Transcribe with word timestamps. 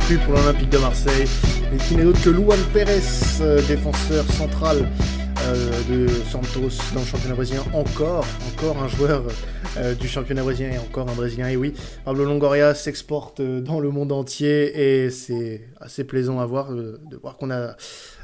recrue 0.00 0.18
pour 0.18 0.34
l'Olympique 0.34 0.70
de 0.70 0.78
Marseille, 0.78 1.26
et 1.72 1.76
qui 1.76 1.96
n'est 1.96 2.04
autre 2.04 2.22
que 2.22 2.30
Luan 2.30 2.58
Pérez, 2.72 3.00
euh, 3.40 3.60
défenseur 3.66 4.24
central 4.32 4.88
euh, 5.46 5.70
de 5.88 6.08
Santos 6.30 6.78
dans 6.94 7.00
le 7.00 7.06
championnat 7.06 7.34
brésilien. 7.34 7.62
Encore, 7.72 8.24
encore 8.52 8.82
un 8.82 8.88
joueur 8.88 9.24
euh, 9.78 9.94
du 9.94 10.08
championnat 10.08 10.42
brésilien 10.42 10.72
et 10.72 10.78
encore 10.78 11.08
un 11.08 11.14
brésilien. 11.14 11.48
Et 11.48 11.56
oui, 11.56 11.74
Pablo 12.04 12.24
Longoria 12.24 12.74
s'exporte 12.74 13.40
dans 13.40 13.80
le 13.80 13.90
monde 13.90 14.12
entier 14.12 15.04
et 15.04 15.10
c'est 15.10 15.68
assez 15.80 16.04
plaisant 16.04 16.40
à 16.40 16.46
voir 16.46 16.72
de 16.72 17.00
voir 17.20 17.36
qu'on 17.36 17.50
a 17.50 17.76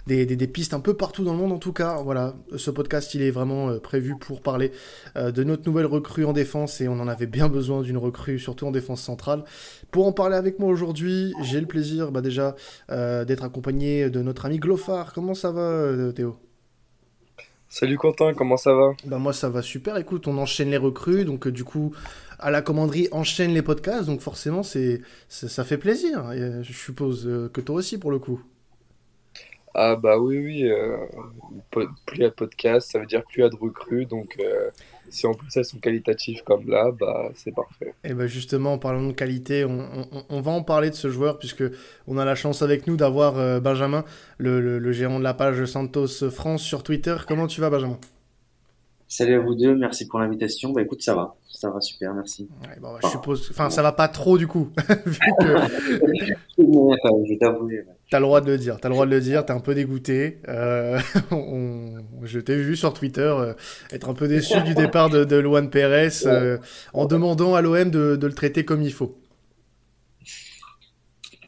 des, 0.06 0.46
pistes 0.46 0.74
un 0.74 0.80
peu 0.80 0.94
partout 0.94 1.24
dans 1.24 1.32
le 1.32 1.38
monde 1.38 1.52
en 1.52 1.58
tout 1.58 1.72
cas. 1.72 2.00
Voilà, 2.02 2.34
ce 2.56 2.70
podcast 2.70 3.14
il 3.14 3.22
est 3.22 3.30
vraiment 3.30 3.70
euh, 3.70 3.78
prévu 3.78 4.16
pour 4.18 4.40
parler 4.40 4.72
euh, 5.16 5.32
de 5.32 5.42
notre 5.44 5.68
nouvelle 5.68 5.86
recrue 5.86 6.24
en 6.24 6.32
défense 6.32 6.80
et 6.80 6.88
on 6.88 7.00
en 7.00 7.08
avait 7.08 7.26
bien 7.26 7.48
besoin 7.48 7.82
d'une 7.82 7.98
recrue, 7.98 8.38
surtout 8.38 8.66
en 8.66 8.70
défense 8.70 9.02
centrale. 9.02 9.44
Pour 9.90 10.06
en 10.06 10.12
parler 10.12 10.36
avec 10.36 10.58
moi 10.58 10.70
aujourd'hui, 10.70 11.32
j'ai 11.42 11.60
le 11.60 11.66
plaisir 11.66 12.12
bah, 12.12 12.20
déjà 12.20 12.54
euh, 12.90 13.24
d'être 13.24 13.44
accompagné 13.44 14.08
de 14.10 14.22
notre 14.22 14.46
ami 14.46 14.58
Glofar. 14.58 15.12
Comment 15.12 15.34
ça 15.34 15.50
va 15.50 16.12
Théo? 16.12 16.36
Salut 17.68 17.98
Quentin, 17.98 18.32
comment 18.32 18.56
ça 18.56 18.72
va? 18.72 18.92
Bah 19.04 19.18
moi 19.18 19.32
ça 19.32 19.48
va 19.48 19.60
super. 19.60 19.96
Écoute, 19.96 20.28
on 20.28 20.38
enchaîne 20.38 20.70
les 20.70 20.76
recrues, 20.76 21.24
donc 21.24 21.48
du 21.48 21.64
coup 21.64 21.94
à 22.38 22.50
la 22.50 22.62
commanderie 22.62 23.08
enchaîne 23.10 23.52
les 23.52 23.62
podcasts, 23.62 24.06
donc 24.06 24.20
forcément 24.20 24.62
c'est 24.62 25.00
ça 25.28 25.64
fait 25.64 25.78
plaisir. 25.78 26.32
je 26.62 26.72
suppose 26.72 27.28
que 27.52 27.60
toi 27.60 27.76
aussi 27.76 27.98
pour 27.98 28.12
le 28.12 28.20
coup. 28.20 28.40
Ah 29.78 29.94
bah 29.94 30.18
oui, 30.18 30.38
oui, 30.38 30.64
euh, 30.64 30.96
plus 31.70 31.86
il 32.14 32.20
y 32.22 32.24
a 32.24 32.30
de 32.30 32.34
podcasts, 32.34 32.92
ça 32.92 32.98
veut 32.98 33.04
dire 33.04 33.22
plus 33.24 33.40
il 33.40 33.42
y 33.42 33.44
a 33.44 33.50
de 33.50 33.56
recrues, 33.56 34.06
donc 34.06 34.34
euh, 34.40 34.70
si 35.10 35.26
en 35.26 35.34
plus 35.34 35.54
elles 35.54 35.66
sont 35.66 35.78
qualitatives 35.78 36.42
comme 36.44 36.66
là, 36.66 36.92
bah 36.98 37.28
c'est 37.34 37.54
parfait. 37.54 37.92
Et 38.02 38.14
bah 38.14 38.26
justement, 38.26 38.72
en 38.72 38.78
parlant 38.78 39.06
de 39.06 39.12
qualité, 39.12 39.66
on, 39.66 40.40
va 40.40 40.50
en 40.50 40.62
parler 40.62 40.88
de 40.88 40.94
ce 40.94 41.10
joueur, 41.10 41.38
puisque 41.38 41.64
on 42.06 42.16
a 42.16 42.24
la 42.24 42.34
chance 42.34 42.62
avec 42.62 42.86
nous 42.86 42.96
d'avoir 42.96 43.36
euh, 43.36 43.60
Benjamin, 43.60 44.06
le, 44.38 44.78
le, 44.78 44.92
gérant 44.92 45.18
de 45.18 45.24
la 45.24 45.34
page 45.34 45.62
Santos 45.66 46.30
France 46.30 46.62
sur 46.62 46.82
Twitter. 46.82 47.14
Comment 47.28 47.46
tu 47.46 47.60
vas 47.60 47.68
Benjamin? 47.68 47.98
Salut 49.08 49.34
à 49.34 49.40
vous 49.40 49.54
deux, 49.54 49.76
merci 49.76 50.08
pour 50.08 50.20
l'invitation. 50.20 50.70
Bah 50.70 50.80
écoute, 50.80 51.02
ça 51.02 51.14
va, 51.14 51.36
ça 51.56 51.70
va 51.70 51.80
super, 51.80 52.12
merci. 52.12 52.48
bon, 52.80 52.92
bah, 52.92 52.98
je 53.02 53.08
suppose, 53.08 53.48
enfin, 53.50 53.70
ça 53.70 53.82
va 53.82 53.92
pas 53.92 54.08
trop 54.08 54.36
du 54.36 54.46
coup, 54.46 54.70
vu 55.06 55.18
que. 55.40 55.46
je 56.58 57.38
t'avouer. 57.38 57.82
T'as 58.10 58.18
le 58.18 58.24
droit 58.24 58.40
de 58.42 58.50
le 58.50 58.58
dire, 58.58 58.78
t'as 58.78 58.88
le 58.88 58.94
droit 58.94 59.06
de 59.06 59.10
le 59.10 59.20
dire, 59.20 59.44
t'es 59.46 59.52
un 59.52 59.60
peu 59.60 59.74
dégoûté. 59.74 60.40
Euh, 60.48 60.98
je 62.22 62.38
t'ai 62.40 62.56
vu 62.56 62.76
sur 62.76 62.92
Twitter 62.92 63.22
euh, 63.22 63.54
être 63.90 64.10
un 64.10 64.14
peu 64.14 64.28
déçu 64.28 64.60
du 64.62 64.74
départ 64.74 65.08
de, 65.08 65.24
de 65.24 65.36
Luan 65.36 65.70
Pérez 65.70 66.26
euh, 66.26 66.58
en 66.92 67.06
demandant 67.06 67.54
à 67.54 67.62
l'OM 67.62 67.90
de, 67.90 68.16
de 68.16 68.26
le 68.26 68.34
traiter 68.34 68.64
comme 68.64 68.82
il 68.82 68.92
faut. 68.92 69.18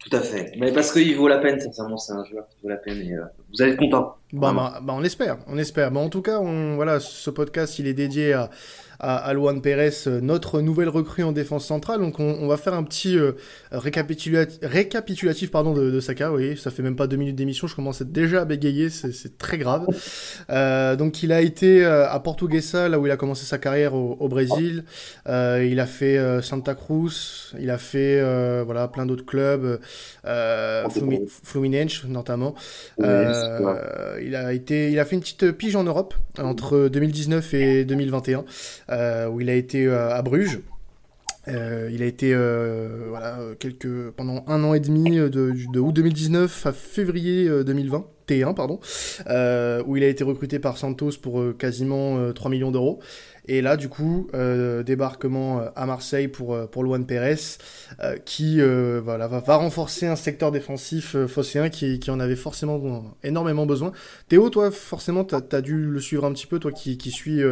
Tout 0.00 0.16
à 0.16 0.20
fait. 0.20 0.52
Mais 0.58 0.72
parce 0.72 0.90
qu'il 0.90 1.14
vaut 1.16 1.28
la 1.28 1.38
peine, 1.38 1.60
sincèrement, 1.60 1.98
c'est 1.98 2.14
un 2.14 2.24
joueur 2.24 2.48
qui 2.48 2.56
vaut 2.62 2.70
la 2.70 2.78
peine 2.78 2.98
et 2.98 3.14
vous 3.14 3.62
allez 3.62 3.72
être 3.72 3.78
content. 3.78 4.16
Bah, 4.32 4.52
bah, 4.54 4.80
bah, 4.82 4.94
on 4.96 5.04
espère, 5.04 5.38
on 5.46 5.58
espère. 5.58 5.94
En 5.94 6.08
tout 6.08 6.22
cas, 6.22 6.38
on, 6.40 6.76
voilà, 6.76 6.98
ce 6.98 7.28
podcast, 7.28 7.78
il 7.78 7.86
est 7.86 7.94
dédié 7.94 8.32
à, 8.32 8.50
à, 9.00 9.16
à 9.16 9.32
Luan 9.32 9.60
Pérez, 9.60 9.90
euh, 10.06 10.20
notre 10.20 10.60
nouvelle 10.60 10.88
recrue 10.88 11.22
en 11.22 11.32
défense 11.32 11.66
centrale. 11.66 12.00
Donc 12.00 12.18
on, 12.18 12.46
va 12.48 12.56
faire 12.56 12.74
un 12.74 12.82
petit 12.82 13.16
euh, 13.16 13.32
récapitulatif, 13.70 15.50
pardon, 15.50 15.72
de, 15.72 15.90
de 15.90 16.00
Saka. 16.00 16.32
Oui, 16.32 16.56
ça 16.56 16.70
fait 16.70 16.82
même 16.82 16.96
pas 16.96 17.06
deux 17.06 17.16
minutes 17.16 17.36
d'émission, 17.36 17.66
je 17.66 17.74
commence 17.74 18.02
déjà 18.02 18.42
à 18.42 18.44
bégayer, 18.44 18.90
c'est 18.90 19.38
très 19.38 19.58
grave. 19.58 19.86
Euh, 20.50 20.96
donc 20.96 21.22
il 21.22 21.32
a 21.32 21.40
été 21.40 21.84
à 21.84 22.18
Portuguesa, 22.20 22.88
là 22.88 22.98
où 22.98 23.06
il 23.06 23.12
a 23.12 23.16
commencé 23.16 23.44
sa 23.44 23.58
carrière 23.58 23.94
au, 23.94 24.28
Brésil. 24.28 24.84
il 25.26 25.80
a 25.80 25.86
fait 25.86 26.18
Santa 26.42 26.74
Cruz, 26.74 27.54
il 27.58 27.70
a 27.70 27.78
fait 27.78 28.20
voilà 28.64 28.88
plein 28.88 29.06
d'autres 29.06 29.24
clubs, 29.24 29.80
Fluminense 31.44 32.04
notamment. 32.04 32.54
il 32.98 33.04
a 34.36 34.52
été, 34.52 34.90
il 34.90 34.98
a 34.98 35.04
fait 35.04 35.16
une 35.16 35.22
petite 35.22 35.52
pige 35.52 35.76
en 35.76 35.84
Europe 35.84 36.14
entre 36.38 36.88
2019 36.88 37.54
et 37.54 37.84
2021. 37.84 38.44
Euh, 38.90 39.28
où 39.28 39.40
il 39.40 39.50
a 39.50 39.54
été 39.54 39.86
euh, 39.86 40.14
à 40.14 40.22
Bruges. 40.22 40.60
Euh, 41.48 41.90
il 41.92 42.02
a 42.02 42.06
été 42.06 42.34
voilà, 43.08 43.38
quelques, 43.58 44.10
pendant 44.10 44.44
un 44.46 44.64
an 44.64 44.74
et 44.74 44.80
demi, 44.80 45.16
de, 45.16 45.28
de 45.28 45.80
août 45.80 45.92
2019 45.92 46.66
à 46.66 46.72
février 46.72 47.48
2020. 47.64 48.06
T1, 48.28 48.54
pardon, 48.54 48.80
où 49.86 49.96
il 49.96 50.04
a 50.04 50.08
été 50.08 50.24
recruté 50.24 50.58
par 50.58 50.78
Santos 50.78 51.12
pour 51.22 51.42
quasiment 51.56 52.32
3 52.32 52.50
millions 52.50 52.70
d'euros. 52.70 53.00
Et 53.48 53.62
là, 53.62 53.78
du 53.78 53.88
coup, 53.88 54.28
euh, 54.34 54.82
débarquement 54.82 55.60
euh, 55.60 55.68
à 55.74 55.86
Marseille 55.86 56.28
pour, 56.28 56.54
euh, 56.54 56.66
pour 56.66 56.84
Luan 56.84 57.06
Pérez, 57.06 57.36
qui 58.26 58.60
voilà, 59.02 59.26
va, 59.26 59.56
renforcer 59.56 60.06
un 60.06 60.16
secteur 60.16 60.52
défensif 60.52 61.16
phocéen 61.26 61.70
qui, 61.70 61.98
qui 61.98 62.10
en 62.10 62.20
avait 62.20 62.36
forcément 62.36 63.16
énormément 63.24 63.64
besoin. 63.64 63.92
Théo, 64.28 64.50
toi, 64.50 64.70
forcément, 64.70 65.24
tu 65.24 65.34
as, 65.34 65.60
dû 65.62 65.86
le 65.86 66.00
suivre 66.00 66.26
un 66.26 66.32
petit 66.32 66.46
peu, 66.46 66.58
toi 66.58 66.70
qui, 66.70 66.98
qui 66.98 67.10
suis 67.10 67.42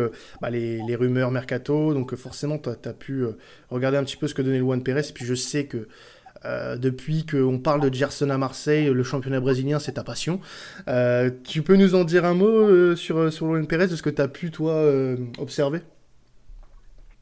bah, 0.43 0.51
les, 0.51 0.83
les, 0.87 0.97
rumeurs 0.97 1.31
mercato, 1.31 1.95
donc 1.95 2.15
forcément, 2.15 2.59
tu 2.59 2.69
as, 2.69 2.93
pu 2.93 3.25
regarder 3.71 3.97
un 3.97 4.05
petit 4.05 4.19
peu 4.19 4.29
ce 4.29 4.35
que 4.35 4.43
donnait 4.43 4.59
Luan 4.59 4.83
Pérez. 4.83 5.09
Et 5.09 5.13
puis 5.13 5.25
je 5.25 5.35
sais 5.35 5.65
que 5.65 5.89
euh, 6.47 6.77
depuis 6.77 7.27
qu'on 7.27 7.59
parle 7.59 7.81
de 7.81 7.93
Gerson 7.93 8.31
à 8.31 8.39
Marseille, 8.39 8.87
le 8.87 9.03
championnat 9.03 9.41
brésilien, 9.41 9.79
c'est 9.79 9.93
ta 9.93 10.05
passion. 10.05 10.41
Euh, 10.89 11.31
tu 11.45 11.63
peux 11.63 11.77
nous 11.77 11.95
en 11.95 12.05
dire 12.05 12.25
un 12.25 12.35
mot 12.35 12.47
euh, 12.47 12.95
sur, 12.95 13.33
sur 13.33 13.47
Luan 13.47 13.67
Pérez, 13.67 13.89
de 13.89 13.97
ce 13.97 14.03
que 14.03 14.11
tu 14.11 14.23
as 14.23 14.29
pu, 14.29 14.51
toi, 14.51 14.85
observer? 15.39 15.81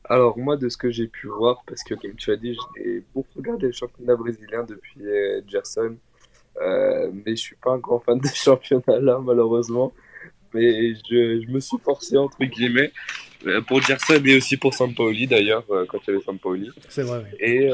Alors, 0.04 0.38
moi, 0.38 0.56
de 0.56 0.68
ce 0.68 0.76
que 0.76 0.90
j'ai 0.90 1.06
pu 1.06 1.28
voir, 1.28 1.62
parce 1.66 1.82
que, 1.82 1.94
comme 1.94 2.14
tu 2.16 2.30
as 2.30 2.36
dit, 2.36 2.56
j'ai 2.76 3.02
beaucoup 3.14 3.38
regardé 3.38 3.66
le 3.66 3.72
championnat 3.72 4.16
brésilien 4.16 4.64
depuis 4.64 5.00
Gerson, 5.48 5.96
mais 6.60 7.36
je 7.36 7.40
suis 7.40 7.56
pas 7.56 7.72
un 7.72 7.78
grand 7.78 8.00
fan 8.00 8.18
de 8.18 8.28
championnat-là, 8.34 9.20
malheureusement. 9.22 9.92
Mais 10.52 10.94
je, 10.94 11.42
je, 11.42 11.50
me 11.50 11.58
suis 11.58 11.78
forcé, 11.78 12.16
entre 12.16 12.44
guillemets, 12.44 12.92
pour 13.66 13.80
Gerson 13.80 14.22
et 14.24 14.36
aussi 14.36 14.56
pour 14.56 14.72
Sampaoli, 14.72 15.26
d'ailleurs, 15.26 15.64
quand 15.88 15.98
il 16.06 16.10
y 16.10 16.14
avait 16.14 16.24
Sampaoli. 16.24 16.70
C'est 16.88 17.02
vrai. 17.02 17.24
Et 17.40 17.70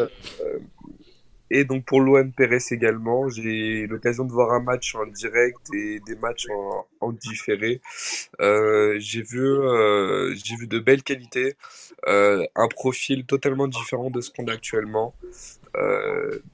et 1.51 1.65
donc 1.65 1.85
pour 1.85 2.01
l'OM 2.01 2.33
également, 2.71 3.29
j'ai 3.29 3.87
l'occasion 3.87 4.25
de 4.25 4.33
voir 4.33 4.53
un 4.53 4.61
match 4.61 4.95
en 4.95 5.07
direct 5.07 5.59
et 5.75 6.01
des 6.01 6.15
matchs 6.17 6.47
en, 7.01 7.13
différé. 7.13 7.81
Euh, 8.41 8.97
j'ai 8.99 9.23
vu, 9.23 9.41
euh, 9.41 10.33
j'ai 10.35 10.55
vu 10.55 10.69
de 10.69 10.79
belles 10.79 11.03
qualités, 11.03 11.57
euh, 12.07 12.47
un 12.55 12.69
profil 12.69 13.27
totalement 13.27 13.67
différent 13.67 14.11
de 14.11 14.21
ce 14.21 14.31
qu'on 14.31 14.47
a 14.47 14.53
actuellement 14.53 15.15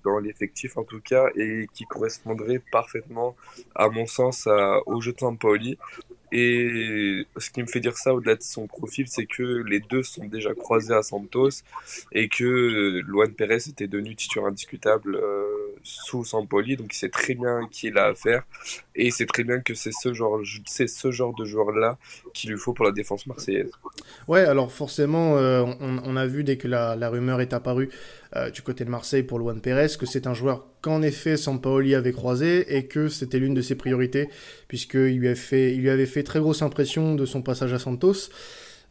dans 0.05 0.19
l'effectif 0.19 0.77
en 0.77 0.85
tout 0.85 1.01
cas, 1.01 1.27
et 1.37 1.67
qui 1.73 1.85
correspondrait 1.85 2.63
parfaitement, 2.71 3.35
à 3.75 3.89
mon 3.89 4.07
sens, 4.07 4.47
au 4.87 5.01
jeu 5.01 5.13
de 5.13 5.19
Sampaoli. 5.19 5.79
Et 6.39 7.27
ce 7.39 7.49
qui 7.49 7.63
me 7.63 7.67
fait 7.67 7.81
dire 7.81 7.97
ça 7.97 8.13
au-delà 8.13 8.35
de 8.37 8.43
son 8.43 8.67
profil, 8.67 9.07
c'est 9.09 9.25
que 9.25 9.43
les 9.67 9.81
deux 9.81 10.03
sont 10.03 10.27
déjà 10.27 10.53
croisés 10.53 10.93
à 10.93 11.03
Santos 11.03 11.63
et 12.13 12.29
que 12.29 13.01
Luan 13.07 13.33
Pérez 13.33 13.71
était 13.71 13.87
devenu 13.87 14.15
titulaire 14.15 14.49
indiscutable 14.49 15.17
euh, 15.17 15.47
sous 15.83 16.27
Sampoli, 16.27 16.77
donc 16.77 16.93
il 16.93 16.97
sait 16.99 17.09
très 17.09 17.35
bien 17.35 17.67
qui 17.71 17.87
il 17.87 17.97
a 17.97 18.09
à 18.09 18.15
faire 18.15 18.43
et 18.95 19.07
il 19.07 19.13
sait 19.15 19.25
très 19.25 19.45
bien 19.45 19.61
que 19.61 19.73
c'est 19.73 19.93
ce 19.93 20.13
genre, 20.13 20.39
de 20.43 21.45
joueur-là 21.47 21.97
qu'il 22.35 22.51
lui 22.51 22.59
faut 22.59 22.75
pour 22.75 22.85
la 22.85 22.93
défense 22.93 23.27
marseillaise. 23.27 23.73
Ouais, 24.29 24.41
alors 24.41 24.71
forcément, 24.71 25.39
euh, 25.39 25.65
on, 25.81 26.17
a 26.17 26.27
vu 26.27 26.45
dès 26.45 26.59
que 26.59 26.69
la, 26.69 26.97
la 26.97 27.09
rumeur 27.09 27.41
est 27.41 27.55
apparue 27.55 27.89
euh, 28.35 28.51
du 28.51 28.61
côté 28.61 28.85
de 28.85 28.91
Marseille 28.91 29.23
pour 29.23 29.39
Luan 29.39 29.59
Pérez 29.63 29.97
que 29.99 30.05
c'est 30.05 30.27
un 30.27 30.35
joueur 30.35 30.67
qu'en 30.87 31.03
effet 31.03 31.37
Sampaoli 31.37 31.97
avait 31.97 32.13
croisé 32.13 32.77
et 32.77 32.87
que 32.87 33.09
c'était 33.09 33.41
l'une 33.41 33.55
de 33.55 33.61
ses 33.61 33.75
priorités 33.75 34.29
puisqu'il 34.69 35.19
lui, 35.19 35.35
fait, 35.35 35.75
il 35.75 35.81
lui 35.81 35.91
avait 35.91 36.07
fait 36.07 36.23
très 36.23 36.39
grosse 36.39 36.63
impression 36.63 37.17
de 37.17 37.27
son 37.27 37.43
passage 37.43 37.73
à 37.73 37.81
Santos. 37.81 38.31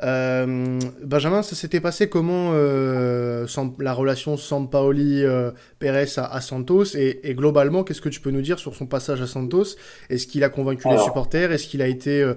Euh, 0.04 0.78
Benjamin, 1.02 1.42
ça 1.42 1.56
s'était 1.56 1.80
passé 1.80 2.10
comment 2.10 2.52
euh, 2.54 3.48
la 3.80 3.94
relation 3.94 4.36
Sampaoli-Pérez 4.36 6.08
à, 6.18 6.42
Santos? 6.42 6.98
Et, 6.98 7.34
globalement, 7.34 7.86
qu'est-ce 7.86 8.02
que 8.02 8.10
tu 8.10 8.20
peux 8.20 8.32
nous 8.32 8.42
dire 8.42 8.60
sur 8.60 8.76
son 8.76 8.88
passage 8.88 9.22
à 9.22 9.28
Santos? 9.28 9.78
Est-ce 10.10 10.28
qu'il 10.28 10.44
a 10.44 10.50
convaincu 10.50 10.90
les 10.90 10.98
supporters? 10.98 11.54
Est-ce 11.54 11.66
qu'il 11.66 11.82
a 11.82 11.88
été 11.88 12.30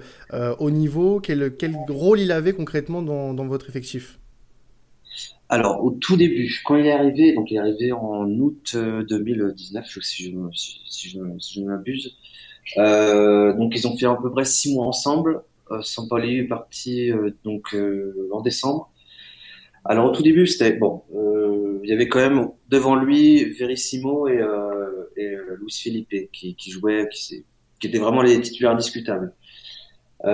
au 0.61 0.71
niveau? 0.71 1.19
Quel, 1.19 1.57
quel, 1.57 1.75
rôle 1.89 2.21
il 2.21 2.31
avait 2.31 2.53
concrètement 2.53 3.03
dans, 3.03 3.35
dans 3.35 3.49
votre 3.49 3.69
effectif? 3.69 4.21
Alors, 5.51 5.83
au 5.83 5.93
tout 5.93 6.17
début, 6.17 6.61
quand 6.65 6.77
il 6.77 6.87
est 6.87 6.93
arrivé, 6.93 7.33
donc 7.33 7.51
il 7.51 7.57
est 7.57 7.61
arrivé 7.61 7.93
en 7.93 8.29
août 8.29 8.77
2019, 8.77 9.85
euh, 9.85 10.01
si 10.03 10.25
je, 10.25 10.31
si, 10.53 10.81
si 10.87 11.09
je, 11.11 11.63
m'abuse. 11.63 12.19
Euh, 12.77 13.55
donc, 13.55 13.73
ils 13.75 13.89
ont 13.89 13.97
fait 13.97 14.07
à 14.07 14.17
peu 14.21 14.31
près 14.31 14.45
six 14.45 14.75
mois 14.75 14.87
ensemble. 14.87 15.43
Euh, 15.71 15.81
Sampoli 15.83 16.39
est 16.39 16.45
parti 16.45 17.11
euh, 17.11 17.31
donc 17.45 17.75
euh, 17.75 18.29
en 18.33 18.43
décembre. 18.43 18.91
Alors, 19.87 20.07
au 20.07 20.11
tout 20.11 20.23
début, 20.23 20.47
c'était 20.47 20.73
bon. 20.73 21.03
Euh, 21.15 21.81
il 21.83 21.89
y 21.89 21.95
avait 21.95 22.09
quand 22.09 22.19
même 22.19 22.51
devant 22.69 22.97
lui 22.97 23.45
Verissimo 23.55 24.29
et, 24.29 24.45
et 25.17 25.35
Luis 25.61 25.81
Felipe 25.83 26.31
qui, 26.31 26.55
qui 26.57 26.71
jouaient, 26.71 27.09
qui, 27.11 27.45
qui 27.81 27.87
étaient 27.87 27.99
vraiment 27.99 28.21
les 28.21 28.39
titulaires 28.41 28.73
indiscutables. 28.73 29.33
il 30.25 30.29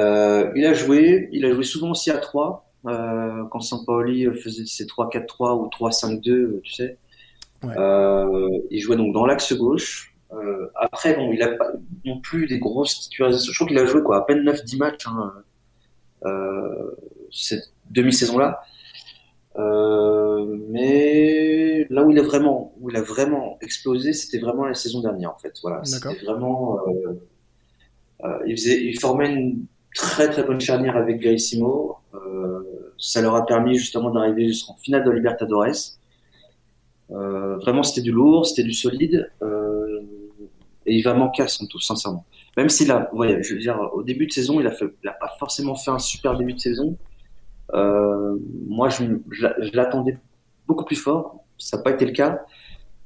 a 0.67 0.75
joué, 0.75 1.29
il 1.31 1.45
a 1.45 1.53
joué 1.53 1.63
souvent 1.63 1.93
aussi 1.93 2.11
à 2.11 2.19
trois. 2.19 2.64
Euh, 2.87 3.45
quand 3.51 3.61
Sampaoli 3.61 4.27
faisait 4.43 4.67
ses 4.67 4.85
3-4-3 4.85 5.59
ou 5.59 5.69
3-5-2, 5.69 6.61
tu 6.63 6.73
sais. 6.73 6.99
il 7.63 8.81
jouait 8.81 8.97
donc 8.97 9.15
dans 9.15 9.27
l'axe 9.27 9.53
gauche. 9.55 10.15
après, 10.75 11.15
bon, 11.15 11.33
il 11.33 11.43
a 11.43 11.49
pas 11.49 11.73
non 12.05 12.21
plus 12.21 12.47
des 12.47 12.59
grosses 12.59 13.01
titularisations. 13.01 13.53
Je 13.53 13.59
crois 13.59 13.69
qu'il 13.69 13.79
a 13.79 13.87
joué 13.87 14.03
quoi, 14.03 14.19
à 14.19 14.23
peine 14.23 14.45
9-10 14.45 14.79
matchs 14.79 15.07
hein, 15.07 15.33
cette 17.31 17.73
demi-saison-là. 17.91 18.63
mais 20.69 21.87
là 21.89 22.03
où 22.05 22.11
il 22.11 22.19
a 22.19 22.23
vraiment, 22.23 22.75
où 22.81 22.91
il 22.91 22.97
a 22.97 23.03
vraiment 23.03 23.57
explosé, 23.63 24.13
c'était 24.13 24.39
vraiment 24.39 24.67
la 24.67 24.75
saison 24.75 25.01
dernière 25.01 25.31
en 25.31 25.39
fait. 25.39 25.55
Voilà, 25.63 25.83
c'était 25.85 26.23
vraiment. 26.25 26.81
il, 28.47 28.57
faisait, 28.57 28.85
il 28.85 29.01
formait 29.01 29.33
une 29.33 29.67
très 29.95 30.29
très 30.29 30.43
bonne 30.43 30.61
charnière 30.61 30.97
avec 30.97 31.21
Garissimo. 31.21 31.97
Ça 32.99 33.21
leur 33.21 33.35
a 33.35 33.45
permis 33.45 33.77
justement 33.77 34.11
d'arriver 34.11 34.49
jusqu'en 34.49 34.75
finale 34.77 35.05
de 35.05 35.11
Libertadores. 35.11 35.99
Euh, 37.11 37.57
vraiment, 37.57 37.83
c'était 37.83 38.03
du 38.03 38.13
lourd, 38.13 38.47
c'était 38.47 38.63
du 38.63 38.73
solide. 38.73 39.31
Euh, 39.43 40.01
et 40.87 40.95
il 40.95 41.03
va 41.03 41.15
manquer 41.15 41.43
à 41.43 41.49
Santos, 41.49 41.81
sincèrement. 41.81 42.25
Même 42.57 42.69
s'il 42.69 42.91
a, 42.91 43.13
ouais, 43.15 43.43
je 43.43 43.55
veux 43.55 43.61
dire, 43.61 43.79
au 43.95 44.03
début 44.03 44.27
de 44.27 44.33
saison, 44.33 44.61
il 44.61 44.67
a, 44.67 44.71
fait, 44.71 44.87
il 45.03 45.09
a 45.09 45.13
pas 45.13 45.31
forcément 45.39 45.75
fait 45.75 45.91
un 45.91 45.99
super 45.99 46.37
début 46.37 46.53
de 46.53 46.59
saison. 46.59 46.97
Euh, 47.73 48.37
moi, 48.69 48.89
je, 48.91 49.05
je, 49.31 49.77
l'attendais 49.77 50.19
beaucoup 50.67 50.85
plus 50.85 50.97
fort. 50.97 51.45
Ça 51.59 51.79
n'a 51.79 51.83
pas 51.83 51.91
été 51.93 52.05
le 52.05 52.13
cas. 52.13 52.45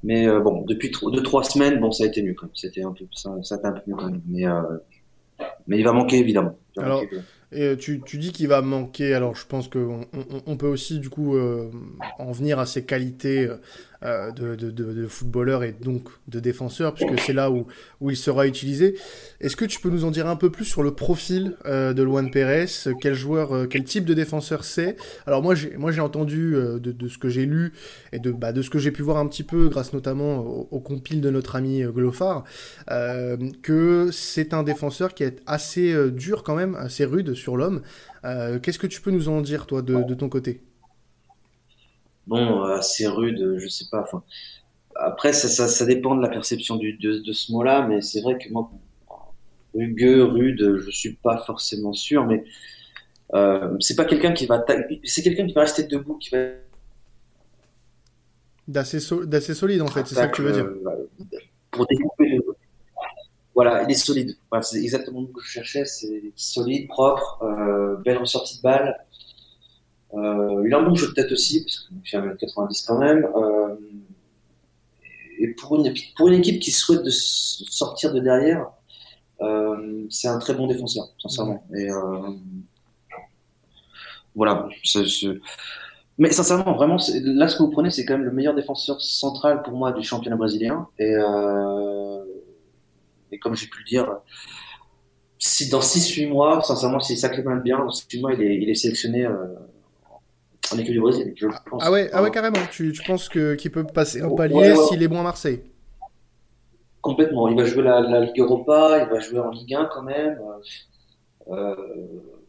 Mais 0.02 0.28
euh, 0.28 0.40
bon, 0.40 0.64
depuis 0.66 0.92
deux 1.12 1.22
trois 1.22 1.44
semaines, 1.44 1.80
bon, 1.80 1.90
ça 1.90 2.04
a 2.04 2.06
été 2.06 2.22
mieux 2.22 2.34
quand 2.34 2.46
même. 2.46 2.54
C'était 2.54 2.82
un 2.82 2.92
peu, 2.92 3.04
ça, 3.12 3.30
ça 3.42 3.56
a 3.56 3.58
été 3.58 3.66
un 3.66 3.72
peu 3.72 3.80
mieux 3.86 3.96
quand 3.96 4.10
même. 4.10 4.22
Mais 4.26 4.46
euh, 4.46 4.62
mais 5.66 5.78
il 5.78 5.84
va 5.84 5.92
manquer 5.92 6.18
évidemment. 6.18 6.56
Alors, 6.76 7.02
et 7.50 7.76
tu, 7.78 8.00
tu 8.04 8.18
dis 8.18 8.32
qu'il 8.32 8.48
va 8.48 8.60
manquer. 8.60 9.14
Alors, 9.14 9.34
je 9.34 9.46
pense 9.46 9.68
qu'on 9.68 10.06
on, 10.12 10.42
on, 10.46 10.56
peut 10.56 10.66
aussi 10.66 10.98
du 10.98 11.08
coup 11.08 11.36
euh, 11.36 11.70
en 12.18 12.32
venir 12.32 12.58
à 12.58 12.66
ses 12.66 12.84
qualités 12.84 13.48
euh, 14.04 14.30
de, 14.30 14.54
de, 14.54 15.06
footballeur 15.08 15.64
et 15.64 15.72
donc 15.72 16.04
de 16.28 16.38
défenseur, 16.38 16.94
puisque 16.94 17.18
c'est 17.18 17.32
là 17.32 17.50
où, 17.50 17.66
où 18.00 18.10
il 18.10 18.16
sera 18.16 18.46
utilisé. 18.46 18.96
Est-ce 19.40 19.56
que 19.56 19.64
tu 19.64 19.80
peux 19.80 19.90
nous 19.90 20.04
en 20.04 20.12
dire 20.12 20.28
un 20.28 20.36
peu 20.36 20.50
plus 20.50 20.66
sur 20.66 20.84
le 20.84 20.92
profil 20.94 21.56
euh, 21.66 21.92
de 21.92 22.04
Luan 22.04 22.30
Pérez? 22.30 22.66
Quel 23.00 23.14
joueur, 23.14 23.52
euh, 23.52 23.66
quel 23.66 23.82
type 23.82 24.04
de 24.04 24.14
défenseur 24.14 24.62
c'est? 24.62 24.94
Alors 25.26 25.42
moi, 25.42 25.56
j'ai 25.56 25.76
moi 25.76 25.90
j'ai 25.90 26.00
entendu 26.00 26.52
de, 26.52 27.08
ce 27.08 27.18
que 27.18 27.28
j'ai 27.28 27.44
lu 27.44 27.72
et 28.12 28.20
de 28.20 28.30
bah, 28.30 28.52
de 28.52 28.62
ce 28.62 28.70
que 28.70 28.78
j'ai 28.78 28.92
pu 28.92 29.02
voir 29.02 29.16
un 29.16 29.26
petit 29.26 29.42
peu, 29.42 29.68
grâce 29.68 29.92
notamment 29.92 30.38
au, 30.38 30.68
au 30.70 30.78
compil 30.78 31.20
de 31.20 31.30
notre 31.30 31.56
ami 31.56 31.82
Glofar, 31.82 32.44
que 33.62 34.10
c'est 34.12 34.54
un 34.54 34.62
défenseur 34.62 35.12
qui 35.12 35.24
est 35.24 35.42
assez 35.46 35.92
dur 36.12 36.44
quand 36.44 36.54
même, 36.54 36.76
assez 36.76 37.04
rude 37.04 37.34
sur 37.34 37.56
l'homme. 37.56 37.82
Qu'est-ce 38.22 38.78
que 38.78 38.86
tu 38.86 39.00
peux 39.00 39.10
nous 39.10 39.28
en 39.28 39.40
dire, 39.40 39.66
toi, 39.66 39.82
de 39.82 40.14
ton 40.14 40.28
côté? 40.28 40.67
Bon, 42.28 42.62
assez 42.62 43.06
rude, 43.06 43.56
je 43.58 43.68
sais 43.68 43.86
pas. 43.90 44.02
Enfin, 44.02 44.22
après, 44.94 45.32
ça, 45.32 45.48
ça, 45.48 45.66
ça, 45.66 45.86
dépend 45.86 46.14
de 46.14 46.22
la 46.22 46.28
perception 46.28 46.76
du, 46.76 46.92
de, 46.94 47.18
de 47.18 47.32
ce 47.32 47.52
mot-là, 47.52 47.86
mais 47.88 48.00
c'est 48.02 48.20
vrai 48.20 48.38
que 48.38 48.50
moi, 48.50 48.70
rugueux, 49.74 50.24
rude, 50.24 50.78
je 50.78 50.90
suis 50.90 51.14
pas 51.14 51.38
forcément 51.38 51.92
sûr, 51.92 52.26
mais 52.26 52.44
euh, 53.34 53.76
c'est 53.80 53.96
pas 53.96 54.04
quelqu'un 54.04 54.32
qui 54.32 54.46
va, 54.46 54.64
c'est 55.04 55.22
quelqu'un 55.22 55.46
qui 55.46 55.52
va 55.52 55.62
rester 55.62 55.84
debout, 55.84 56.16
qui 56.18 56.30
va 56.30 56.38
d'assez 58.66 59.00
so 59.00 59.24
solide 59.54 59.80
en 59.80 59.86
fait, 59.86 60.06
c'est 60.06 60.14
ça 60.14 60.28
que 60.28 60.36
tu 60.36 60.42
veux 60.42 60.52
dire. 60.52 60.66
Euh, 60.66 61.08
pour 61.70 61.86
découper 61.86 62.28
le, 62.28 62.42
voilà, 63.54 63.82
il 63.82 63.90
est 63.90 63.94
solide. 63.94 64.36
Voilà, 64.50 64.62
c'est 64.62 64.78
exactement 64.78 65.26
ce 65.26 65.32
que 65.32 65.40
je 65.42 65.48
cherchais. 65.48 65.84
C'est 65.84 66.22
solide, 66.36 66.86
propre, 66.86 67.42
euh, 67.42 67.96
belle 67.96 68.18
ressortie 68.18 68.58
de 68.58 68.62
balle. 68.62 68.96
Euh, 70.14 70.64
il 70.66 70.72
a 70.72 70.78
un 70.78 70.82
bon 70.82 70.94
jeu 70.94 71.08
de 71.08 71.12
tête 71.12 71.30
aussi, 71.32 71.62
parce 71.62 71.80
qu'il 71.80 72.00
fait 72.04 72.18
1m90 72.18 72.86
quand 72.86 72.98
même. 72.98 73.26
Euh, 73.36 73.76
et 75.38 75.48
pour 75.48 75.76
une, 75.76 75.92
pour 76.16 76.28
une 76.28 76.34
équipe 76.34 76.60
qui 76.60 76.70
souhaite 76.70 77.04
de 77.04 77.10
sortir 77.10 78.12
de 78.12 78.20
derrière, 78.20 78.66
euh, 79.40 80.06
c'est 80.10 80.28
un 80.28 80.38
très 80.38 80.54
bon 80.54 80.66
défenseur, 80.66 81.08
sincèrement. 81.20 81.64
Et 81.74 81.90
euh, 81.90 82.30
voilà. 84.34 84.68
C 84.82 85.04
Mais 86.16 86.32
sincèrement, 86.32 86.74
vraiment, 86.74 86.96
là, 87.22 87.48
ce 87.48 87.56
que 87.56 87.62
vous 87.62 87.70
prenez, 87.70 87.90
c'est 87.90 88.04
quand 88.04 88.14
même 88.14 88.26
le 88.26 88.32
meilleur 88.32 88.54
défenseur 88.54 89.00
central 89.00 89.62
pour 89.62 89.74
moi 89.74 89.92
du 89.92 90.02
championnat 90.02 90.36
brésilien. 90.36 90.88
Et 90.98 91.14
euh, 91.14 92.24
et 93.30 93.38
comme 93.38 93.54
j'ai 93.54 93.66
pu 93.66 93.80
le 93.80 93.84
dire, 93.84 94.16
si 95.38 95.68
dans 95.68 95.80
6-8 95.80 96.28
mois, 96.28 96.62
sincèrement, 96.62 97.00
si 97.00 97.16
ça 97.16 97.28
bien, 97.28 97.78
dans 97.78 97.90
6 97.90 98.20
mois, 98.20 98.32
il 98.34 98.42
est, 98.42 98.56
il 98.56 98.68
est 98.70 98.74
sélectionné 98.74 99.24
euh, 99.24 99.54
en 100.72 100.78
équipe 100.78 100.92
du 100.92 101.00
Brésil, 101.00 101.32
je 101.36 101.46
pense. 101.46 101.82
Ah 101.84 101.90
ouais, 101.90 102.10
ah 102.12 102.22
ouais 102.22 102.30
carrément. 102.30 102.58
Tu, 102.70 102.92
tu 102.92 103.02
penses 103.02 103.28
qu'il 103.28 103.70
peut 103.70 103.84
passer 103.84 104.20
un 104.20 104.30
palier 104.34 104.74
s'il 104.88 105.02
est 105.02 105.08
bon 105.08 105.20
à 105.20 105.22
Marseille? 105.22 105.62
Complètement. 107.00 107.48
Il 107.48 107.56
va 107.56 107.64
jouer 107.64 107.82
la, 107.82 108.00
la, 108.00 108.20
Ligue 108.20 108.40
Europa, 108.40 108.98
il 109.02 109.08
va 109.08 109.20
jouer 109.20 109.38
en 109.38 109.50
Ligue 109.50 109.74
1 109.74 109.88
quand 109.92 110.02
même. 110.02 110.38
Euh, 111.50 111.74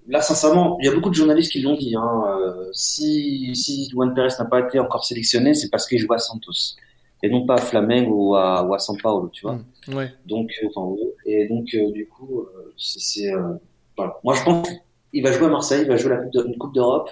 là, 0.08 0.22
sincèrement, 0.22 0.78
il 0.80 0.86
y 0.86 0.90
a 0.90 0.94
beaucoup 0.94 1.10
de 1.10 1.16
journalistes 1.16 1.52
qui 1.52 1.62
l'ont 1.62 1.76
dit. 1.76 1.96
Hein, 1.96 2.24
euh, 2.28 2.70
si, 2.74 3.56
si 3.56 3.90
Juan 3.90 4.14
Pérez 4.14 4.34
n'a 4.38 4.46
pas 4.46 4.60
été 4.62 4.80
encore 4.80 5.06
sélectionné, 5.06 5.54
c'est 5.54 5.70
parce 5.70 5.88
qu'il 5.88 6.00
joue 6.00 6.12
à 6.14 6.20
Santos 6.20 6.76
et 7.22 7.30
non 7.30 7.46
pas 7.46 7.56
à 7.56 7.58
Flamengo 7.58 8.32
ou 8.32 8.36
à, 8.36 8.64
ou 8.64 8.74
à 8.74 8.78
São 8.78 9.00
Paulo, 9.02 9.30
tu 9.30 9.42
vois. 9.42 9.60
Mmh, 9.88 9.94
ouais. 9.94 10.12
Donc, 10.26 10.52
euh, 10.64 10.68
enfin, 10.74 10.96
et 11.26 11.48
donc, 11.48 11.68
euh, 11.74 11.92
du 11.92 12.08
coup, 12.08 12.46
c'est, 12.78 13.32
voilà. 13.96 14.18
Moi, 14.24 14.36
je 14.36 14.44
pense 14.44 14.70
qu'il 15.12 15.24
va 15.24 15.32
jouer 15.32 15.48
à 15.48 15.50
Marseille, 15.50 15.82
il 15.84 15.88
va 15.88 15.98
jouer 15.98 16.12
la 16.12 16.18
coupe 16.18 16.34
de, 16.34 16.48
une 16.48 16.58
Coupe 16.58 16.74
d'Europe. 16.74 17.10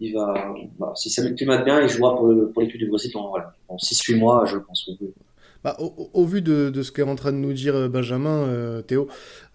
Il 0.00 0.14
va, 0.14 0.54
bah, 0.78 0.92
si 0.94 1.10
ça 1.10 1.22
met 1.22 1.32
bien, 1.32 1.80
il 1.82 1.88
jouera 1.88 2.16
pour, 2.16 2.32
pour 2.52 2.62
l'équipe 2.62 2.78
du 2.78 2.88
Brésil 2.88 3.10
voilà, 3.14 3.52
en 3.68 3.76
6-8 3.76 4.16
mois, 4.16 4.44
je 4.46 4.58
pense. 4.58 4.88
Bah, 5.64 5.74
au, 5.80 6.10
au, 6.12 6.24
vu 6.24 6.40
de, 6.40 6.82
ce 6.82 6.92
qu'est 6.92 7.02
en 7.02 7.16
train 7.16 7.32
de 7.32 7.38
nous 7.38 7.52
dire 7.52 7.74
euh, 7.74 7.88
Benjamin, 7.88 8.44
euh, 8.44 8.80
Théo, 8.80 9.08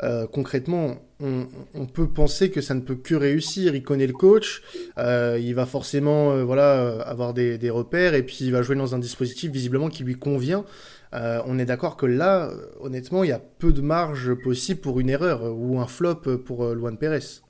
euh, 0.04 0.28
concrètement, 0.28 0.98
on, 1.22 1.86
peut 1.86 2.10
penser 2.10 2.52
que 2.52 2.60
ça 2.60 2.74
ne 2.74 2.82
peut 2.82 2.96
que 2.96 3.16
réussir. 3.16 3.74
Il 3.74 3.84
connaît 3.84 4.08
le 4.08 4.14
coach, 4.14 4.62
il 4.98 5.54
va 5.54 5.66
forcément 5.66 6.44
voilà, 6.44 7.00
avoir 7.04 7.34
des, 7.34 7.58
des, 7.58 7.70
repères 7.70 8.14
et 8.14 8.24
puis 8.24 8.40
il 8.42 8.52
va 8.52 8.62
jouer 8.62 8.76
dans 8.76 8.94
un 8.94 9.00
dispositif 9.00 9.50
visiblement 9.50 9.88
qui 9.88 10.04
lui 10.04 10.16
convient. 10.16 10.66
on 11.14 11.58
est 11.60 11.66
d'accord 11.66 11.96
que 11.96 12.06
là, 12.06 12.52
honnêtement, 12.82 13.24
il 13.24 13.30
y 13.30 13.34
a 13.34 13.40
peu 13.40 13.72
de 13.72 13.80
marge 13.80 14.34
possible 14.44 14.82
pour 14.82 15.00
une 15.00 15.10
erreur 15.10 15.44
ou 15.56 15.80
un 15.80 15.88
flop 15.88 16.40
pour 16.44 16.66
Luan 16.74 16.98
Pérez. 16.98 17.43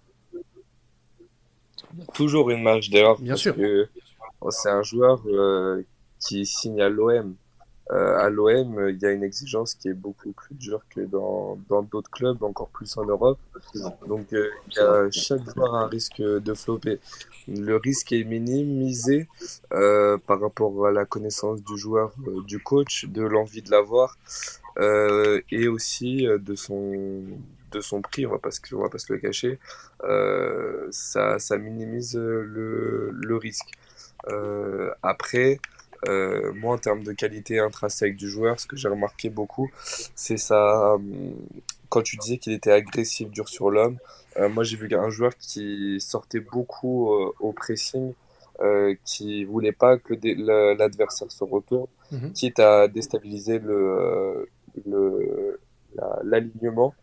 Toujours 2.14 2.50
une 2.50 2.64
marge 2.64 2.90
d'erreur. 2.90 3.20
Bien 3.20 3.36
sûr. 3.36 3.56
C'est 4.50 4.70
un 4.70 4.84
joueur 4.84 5.22
qui 6.20 6.46
signe 6.46 6.82
à 6.82 6.90
l'OM 6.90 7.36
euh, 7.92 8.18
à 8.18 8.30
l'OM, 8.30 8.90
il 8.90 8.98
y 9.02 9.06
a 9.06 9.12
une 9.12 9.24
exigence 9.24 9.76
qui 9.76 9.90
est 9.90 9.94
beaucoup 9.94 10.32
plus 10.32 10.56
dure 10.56 10.82
que 10.90 11.02
dans 11.02 11.58
d'autres 11.92 12.10
clubs, 12.10 12.42
encore 12.42 12.70
plus 12.70 12.98
en 12.98 13.06
Europe. 13.06 13.40
Donc, 14.08 14.32
euh, 14.32 14.50
il 14.70 14.78
y 14.78 14.80
a 14.80 15.12
chaque 15.12 15.44
joueur 15.54 15.76
a 15.76 15.84
un 15.84 15.88
risque 15.88 16.22
de 16.22 16.54
flopper. 16.54 17.00
Le 17.48 17.76
risque 17.76 18.14
est 18.14 18.24
minimisé 18.24 19.28
euh, 19.74 20.18
par 20.18 20.40
rapport 20.40 20.88
à 20.88 20.92
la 20.92 21.06
connaissance 21.06 21.62
du 21.62 21.78
joueur, 21.78 22.14
euh, 22.28 22.42
du 22.44 22.60
coach, 22.60 23.06
de 23.06 23.22
l'envie 23.22 23.62
de 23.62 23.70
l'avoir 23.70 24.18
euh, 24.78 25.42
et 25.52 25.68
aussi 25.68 26.26
de 26.26 26.56
son 26.56 27.24
de 27.74 27.82
son 27.82 28.01
prix. 28.01 28.25
On 28.25 28.32
va 28.32 28.39
pas 28.39 28.51
se, 28.51 28.60
on 28.75 28.82
va 28.82 28.89
pas 28.89 29.00
se 29.00 29.12
le 29.12 29.20
cacher. 29.20 29.60
ça, 30.92 31.39
ça 31.39 31.58
minimise 31.58 32.15
le, 32.15 33.10
le 33.12 33.38
risque. 33.38 33.72
après. 35.01 35.60
Euh, 36.10 36.51
moi, 36.53 36.75
en 36.75 36.77
termes 36.77 37.03
de 37.03 37.13
qualité 37.13 37.60
intrinsèque 37.60 38.15
du 38.15 38.30
joueur, 38.30 38.60
ce 38.60 38.68
que 38.68 38.75
j'ai 38.75 38.88
remarqué 38.88 39.30
beaucoup, 39.30 39.72
c'est 40.15 40.38
ça. 40.38 40.94
Euh, 40.94 40.98
quand 41.89 42.01
tu 42.01 42.18
disais 42.18 42.38
qu'il 42.38 42.53
était 42.53 42.72
agressif, 42.72 43.30
dur 43.30 43.48
sur 43.48 43.70
l'homme, 43.70 43.98
euh, 44.38 44.50
moi 44.50 44.63
j'ai 44.63 44.77
vu 44.77 44.89
un 44.96 45.10
joueur 45.12 45.38
qui 45.38 46.00
sortait 46.00 46.39
beaucoup 46.39 47.12
au 47.39 47.51
pressing, 47.53 48.13
qui 49.06 49.44
voulait 49.44 49.74
pas 49.74 49.98
que 49.98 50.13
l'adversaire 50.77 51.32
se 51.32 51.44
retourne, 51.44 51.88
mhm. 52.12 52.32
quitte 52.34 52.60
à 52.60 52.88
déstabiliser 52.88 53.60
le 53.60 54.50
l'alignement. 56.24 56.96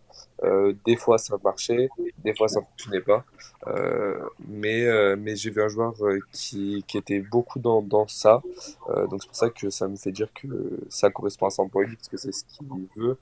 Euh, 0.42 0.72
des 0.86 0.96
fois 0.96 1.18
ça 1.18 1.36
marchait, 1.42 1.88
des 2.24 2.34
fois 2.34 2.48
ça 2.48 2.60
fonctionnait 2.60 3.00
pas. 3.00 3.24
Euh, 3.66 4.18
mais 4.48 4.84
euh, 4.86 5.16
mais 5.18 5.36
j'ai 5.36 5.50
vu 5.50 5.62
un 5.62 5.68
joueur 5.68 5.94
euh, 6.02 6.18
qui, 6.32 6.82
qui 6.88 6.96
était 6.98 7.20
beaucoup 7.20 7.58
dans, 7.58 7.82
dans 7.82 8.08
ça. 8.08 8.42
Euh, 8.88 9.06
donc 9.06 9.22
c'est 9.22 9.28
pour 9.28 9.36
ça 9.36 9.50
que 9.50 9.68
ça 9.70 9.86
me 9.88 9.96
fait 9.96 10.12
dire 10.12 10.32
que 10.32 10.80
ça 10.88 11.10
correspond 11.10 11.46
à 11.46 11.50
Sampaoli 11.50 11.94
parce 11.96 12.08
que 12.08 12.16
c'est 12.16 12.32
ce 12.32 12.44
qu'il 12.44 12.66
veut. 12.96 13.18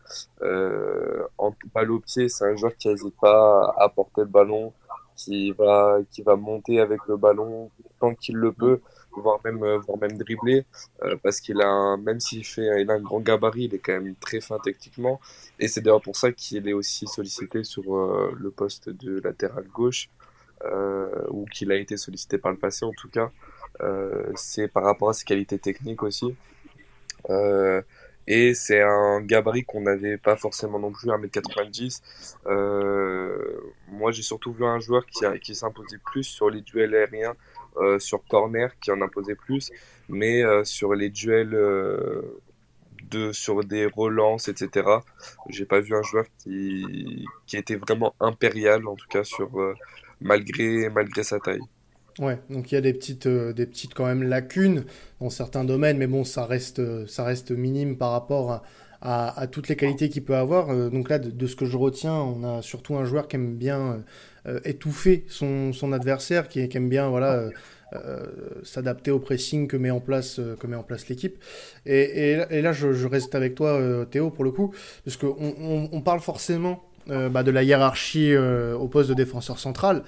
en 1.38 1.54
balle 1.74 1.90
au 1.90 2.00
pied, 2.00 2.28
c'est 2.28 2.44
un 2.44 2.56
joueur 2.56 2.76
qui 2.76 2.88
n'hésite 2.88 3.14
pas 3.20 3.74
à 3.78 3.88
porter 3.88 4.22
le 4.22 4.26
ballon, 4.28 4.72
qui 5.16 5.50
va 5.52 5.98
qui 6.10 6.22
va 6.22 6.36
monter 6.36 6.80
avec 6.80 7.00
le 7.08 7.16
ballon 7.16 7.70
tant 8.00 8.14
qu'il 8.14 8.36
le 8.36 8.52
peut 8.52 8.80
voire 9.20 9.40
même, 9.44 9.62
euh, 9.62 9.78
voire 9.78 9.98
même 9.98 10.16
dribbler, 10.16 10.64
euh, 11.02 11.16
parce 11.22 11.40
qu'il 11.40 11.60
a, 11.60 11.66
un, 11.68 11.96
même 11.96 12.20
s'il 12.20 12.44
fait, 12.44 12.80
il 12.80 12.90
a 12.90 12.94
un 12.94 13.00
grand 13.00 13.20
gabarit, 13.20 13.64
il 13.64 13.74
est 13.74 13.78
quand 13.78 13.92
même 13.92 14.14
très 14.16 14.40
fin 14.40 14.58
techniquement, 14.58 15.20
et 15.58 15.68
c'est 15.68 15.80
d'ailleurs 15.80 16.02
pour 16.02 16.16
ça 16.16 16.32
qu'il 16.32 16.68
est 16.68 16.72
aussi 16.72 17.06
sollicité 17.06 17.64
sur 17.64 17.96
euh, 17.96 18.34
le 18.38 18.50
poste 18.50 18.88
de 18.88 19.20
latéral 19.20 19.66
gauche, 19.68 20.08
ou 21.30 21.44
qu'il 21.46 21.70
a 21.70 21.76
été 21.76 21.96
sollicité 21.96 22.36
par 22.36 22.50
le 22.50 22.58
passé 22.58 22.84
en 22.84 22.90
tout 22.90 23.08
cas. 23.08 23.30
c'est 24.34 24.66
par 24.66 24.82
rapport 24.82 25.08
à 25.10 25.12
ses 25.12 25.24
qualités 25.24 25.58
techniques 25.58 26.02
aussi. 26.02 26.34
et 28.26 28.54
c'est 28.54 28.82
un 28.82 29.20
gabarit 29.20 29.64
qu'on 29.64 29.82
n'avait 29.82 30.18
pas 30.18 30.34
forcément 30.34 30.80
non 30.80 30.90
plus, 30.90 31.08
1m90. 31.08 32.00
moi, 33.88 34.10
j'ai 34.10 34.22
surtout 34.22 34.52
vu 34.52 34.64
un 34.64 34.80
joueur 34.80 35.06
qui, 35.06 35.24
qui 35.40 35.54
s'imposait 35.54 35.98
plus 36.04 36.24
sur 36.24 36.50
les 36.50 36.60
duels 36.60 36.94
aériens, 36.96 37.36
sur 37.98 38.24
corner, 38.24 38.70
qui 38.80 38.90
en 38.90 39.00
imposait 39.00 39.34
plus, 39.34 39.70
mais 40.08 40.42
sur 40.64 40.94
les 40.94 41.10
duels 41.10 41.56
de, 43.10 43.32
sur 43.32 43.64
des 43.64 43.86
relances, 43.86 44.48
etc. 44.48 44.86
J'ai 45.48 45.64
pas 45.64 45.80
vu 45.80 45.94
un 45.94 46.02
joueur 46.02 46.24
qui, 46.38 47.24
qui 47.46 47.56
était 47.56 47.76
vraiment 47.76 48.14
impérial, 48.20 48.86
en 48.86 48.94
tout 48.94 49.06
cas, 49.08 49.24
sur, 49.24 49.58
euh, 49.60 49.74
malgré, 50.20 50.88
malgré 50.88 51.22
sa 51.22 51.38
taille. 51.38 51.60
Ouais, 52.18 52.38
donc 52.50 52.72
il 52.72 52.74
y 52.74 52.78
a 52.78 52.80
des 52.80 52.92
petites, 52.92 53.26
euh, 53.26 53.52
des 53.52 53.66
petites 53.66 53.94
quand 53.94 54.06
même 54.06 54.24
lacunes 54.24 54.84
dans 55.20 55.30
certains 55.30 55.64
domaines, 55.64 55.98
mais 55.98 56.08
bon, 56.08 56.24
ça 56.24 56.44
reste, 56.44 57.06
ça 57.06 57.24
reste 57.24 57.52
minime 57.52 57.96
par 57.96 58.10
rapport 58.10 58.62
à, 59.00 59.46
toutes 59.46 59.68
les 59.68 59.76
qualités 59.76 60.08
qu'il 60.08 60.24
peut 60.24 60.34
avoir. 60.34 60.70
Euh, 60.70 60.90
donc 60.90 61.08
là, 61.08 61.20
de, 61.20 61.46
ce 61.46 61.54
que 61.54 61.64
je 61.64 61.76
retiens, 61.76 62.14
on 62.14 62.42
a 62.42 62.62
surtout 62.62 62.96
un 62.96 63.04
joueur 63.04 63.28
qui 63.28 63.36
aime 63.36 63.56
bien 63.56 64.02
étouffer 64.64 65.24
son, 65.28 65.92
adversaire, 65.92 66.48
qui, 66.48 66.60
aime 66.60 66.88
bien 66.88 67.08
voilà, 67.08 67.48
euh, 67.94 68.26
s'adapter 68.64 69.10
au 69.10 69.18
pressing 69.18 69.66
que 69.66 69.78
met 69.78 69.90
en 69.90 70.00
place, 70.00 70.38
euh, 70.38 70.56
que 70.56 70.66
met 70.66 70.76
en 70.76 70.82
place 70.82 71.08
l'équipe. 71.08 71.42
Et, 71.86 72.36
là, 72.36 72.72
je, 72.72 73.06
reste 73.06 73.34
avec 73.34 73.54
toi, 73.54 73.70
euh, 73.70 74.04
Théo, 74.04 74.28
pour 74.28 74.44
le 74.44 74.50
coup, 74.50 74.74
parce 75.06 75.16
qu'on 75.16 75.34
on, 75.38 75.88
on 75.90 76.00
parle 76.02 76.20
forcément 76.20 76.84
bah, 77.06 77.42
de 77.42 77.50
la 77.50 77.62
hiérarchie 77.62 78.36
au 78.36 78.86
poste 78.86 79.08
de 79.08 79.14
défenseur 79.14 79.58
central. 79.58 80.02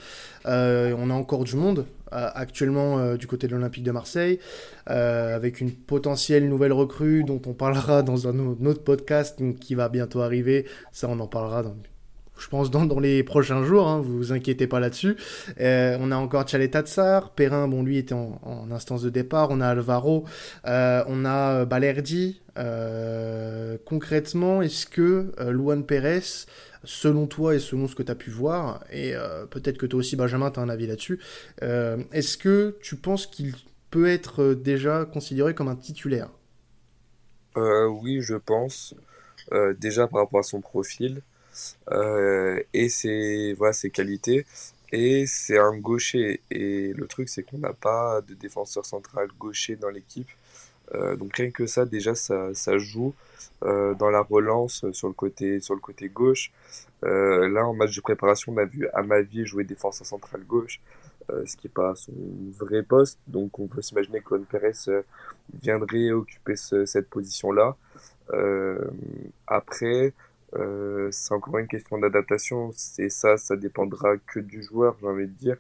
on 0.44 1.11
a 1.11 1.14
encore 1.14 1.44
du 1.44 1.56
monde 1.56 1.87
actuellement 2.11 3.14
du 3.14 3.26
côté 3.26 3.47
de 3.47 3.54
l'Olympique 3.54 3.85
de 3.85 3.90
Marseille, 3.90 4.38
avec 4.85 5.62
une 5.62 5.73
potentielle 5.73 6.47
nouvelle 6.47 6.75
recrue 6.75 7.25
dont 7.25 7.40
on 7.47 7.54
parlera 7.54 8.02
dans 8.02 8.28
un 8.28 8.38
autre 8.66 8.85
podcast 8.85 9.40
qui 9.61 9.75
va 9.75 9.88
bientôt 9.88 10.20
arriver. 10.20 10.66
Ça, 10.92 11.09
on 11.09 11.18
en 11.20 11.26
parlera 11.26 11.62
dans 11.62 11.75
je 12.40 12.49
pense, 12.49 12.70
dans, 12.70 12.87
dans 12.87 13.00
les 13.00 13.23
prochains 13.23 13.64
jours. 13.64 13.87
Hein, 13.87 14.00
vous 14.00 14.16
vous 14.16 14.32
inquiétez 14.32 14.66
pas 14.66 14.80
là-dessus. 14.80 15.16
Euh, 15.61 15.97
on 16.00 16.11
a 16.11 16.16
encore 16.16 16.44
Tchaleta 16.44 16.82
Tsar. 16.82 17.30
Perrin, 17.30 17.68
bon, 17.68 17.82
lui 17.82 17.99
était 17.99 18.14
en, 18.14 18.68
instance 18.70 19.02
de 19.02 19.11
départ. 19.11 19.49
On 19.50 19.61
a 19.61 19.68
Alvaro. 19.68 20.25
Euh, 20.66 21.04
on 21.06 21.25
a 21.25 21.64
Balerdi. 21.64 22.40
Euh, 22.59 23.76
concrètement, 23.85 24.62
est-ce 24.62 24.87
que 24.87 25.32
Luan 25.50 25.85
Pérez, 25.85 26.47
selon 26.82 27.26
toi 27.26 27.54
et 27.54 27.59
selon 27.59 27.87
ce 27.87 27.94
que 27.94 28.02
tu 28.02 28.11
as 28.11 28.16
pu 28.16 28.30
voir, 28.30 28.85
et 28.90 29.14
peut-être 29.50 29.78
que 29.78 29.87
toi 29.87 30.00
aussi, 30.00 30.16
Benjamin, 30.16 30.50
tu 30.50 30.61
as 30.61 30.62
un 30.62 30.68
avis 30.68 30.87
là-dessus, 30.87 31.20
est-ce 31.62 32.37
que 32.37 32.76
tu 32.82 32.97
penses 32.97 33.26
qu'il 33.26 33.54
peut 33.90 34.09
être 34.09 34.54
déjà 34.54 35.04
considéré 35.04 35.54
comme 35.54 35.68
un 35.68 35.76
titulaire? 35.76 36.28
Oui, 37.56 38.20
je 38.20 38.35
pense. 38.35 38.94
déjà 39.78 40.06
par 40.06 40.20
rapport 40.20 40.40
à 40.40 40.44
son 40.44 40.61
profil. 40.61 41.23
Euh, 41.90 42.62
et 42.73 42.88
ses, 42.88 43.54
voilà, 43.54 43.73
ses 43.73 43.90
qualités. 43.90 44.47
Et 44.92 45.26
c'est 45.26 45.59
un 45.59 45.76
gaucher. 45.76 46.40
Et 46.50 46.92
le 46.92 47.07
truc, 47.07 47.28
c'est 47.28 47.42
qu'on 47.42 47.59
n'a 47.59 47.73
pas 47.73 48.21
de 48.23 48.35
défenseur 48.35 48.85
central 48.85 49.28
gaucher 49.38 49.76
dans 49.76 49.90
l'équipe. 49.90 50.28
Euh, 50.95 51.14
donc 51.14 51.37
rien 51.37 51.50
que 51.50 51.66
ça, 51.66 51.85
déjà, 51.85 52.14
ça, 52.16 52.52
ça 52.54 52.76
joue 52.78 53.14
euh, 53.62 53.95
dans 53.95 54.11
la 54.11 54.23
relance 54.23 54.90
sur 54.92 55.07
le 55.07 55.14
côté, 55.14 55.61
sur 55.61 55.75
le 55.75 55.80
côté 55.80 56.09
gauche. 56.09 56.50
là, 57.02 57.66
en 57.66 57.75
match 57.75 57.95
de 57.95 58.00
préparation, 58.00 58.52
on 58.52 58.57
a 58.57 58.64
vu 58.64 58.88
Amavi 58.92 59.47
jouer 59.47 59.64
défenseur 59.64 60.07
central 60.07 60.42
gauche, 60.45 60.80
ce 61.47 61.57
qui 61.57 61.69
n'est 61.69 61.73
pas 61.73 61.95
son 61.95 62.12
vrai 62.59 62.83
poste. 62.83 63.21
Donc 63.28 63.59
on 63.61 63.69
peut 63.69 63.83
s'imaginer 63.83 64.21
que 64.21 64.35
Pérez 64.38 64.73
viendrait 65.62 66.11
occuper 66.11 66.57
cette 66.57 67.09
position-là. 67.09 67.76
après, 69.47 70.12
euh, 70.57 71.09
c'est 71.12 71.35
encore 71.35 71.59
une 71.59 71.69
question 71.69 71.99
d'adaptation. 71.99 72.71
C'est 72.75 73.09
ça, 73.09 73.37
ça 73.37 73.57
dépendra 73.57 74.16
que 74.19 74.40
du 74.40 74.62
joueur, 74.62 74.97
j'ai 75.00 75.07
envie 75.07 75.26
de 75.26 75.33
dire. 75.33 75.57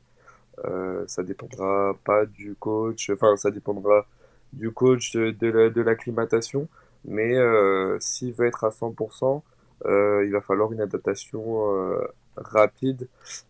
Euh, 0.64 1.04
ça 1.06 1.22
dépendra 1.22 1.96
pas 2.04 2.26
du 2.26 2.54
coach, 2.56 3.10
enfin, 3.10 3.36
ça 3.36 3.50
dépendra 3.50 4.06
du 4.52 4.70
coach 4.72 5.12
de, 5.12 5.30
de 5.30 5.80
l'acclimatation. 5.82 6.68
Mais 7.04 7.36
euh, 7.36 7.98
s'il 8.00 8.34
veut 8.34 8.46
être 8.46 8.64
à 8.64 8.70
100%, 8.70 9.42
euh, 9.86 10.24
il 10.26 10.32
va 10.32 10.40
falloir 10.40 10.72
une 10.72 10.80
adaptation 10.80 11.74
euh, 11.74 12.06
rapide 12.36 13.08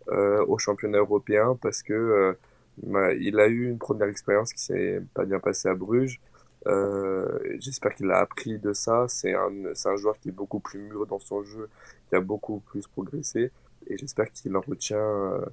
euh, 0.08 0.44
au 0.46 0.58
championnat 0.58 0.98
européen 0.98 1.58
parce 1.60 1.82
que 1.82 2.36
il 2.82 3.40
a 3.40 3.48
eu 3.48 3.68
une 3.68 3.78
première 3.78 4.08
expérience 4.08 4.52
qui 4.54 4.62
s'est 4.62 5.02
pas 5.12 5.24
bien 5.24 5.38
passée 5.38 5.68
à 5.68 5.74
Bruges. 5.74 6.20
Euh, 6.66 7.38
j'espère 7.58 7.94
qu'il 7.94 8.10
a 8.10 8.18
appris 8.18 8.58
de 8.58 8.72
ça. 8.72 9.06
C'est 9.08 9.34
un, 9.34 9.50
un 9.84 9.96
joueur 9.96 10.18
qui 10.18 10.28
est 10.28 10.32
beaucoup 10.32 10.60
plus 10.60 10.80
mûr 10.80 11.06
dans 11.06 11.18
son 11.18 11.42
jeu, 11.42 11.68
qui 12.08 12.14
a 12.14 12.20
beaucoup 12.20 12.60
plus 12.60 12.86
progressé. 12.86 13.50
Et 13.86 13.96
j'espère 13.96 14.30
qu'il 14.30 14.54
en 14.56 14.60
retient 14.60 14.98
euh, 14.98 15.44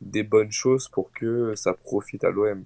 des 0.00 0.22
bonnes 0.22 0.52
choses 0.52 0.88
pour 0.88 1.12
que 1.12 1.54
ça 1.54 1.74
profite 1.74 2.24
à 2.24 2.30
l'OM. 2.30 2.64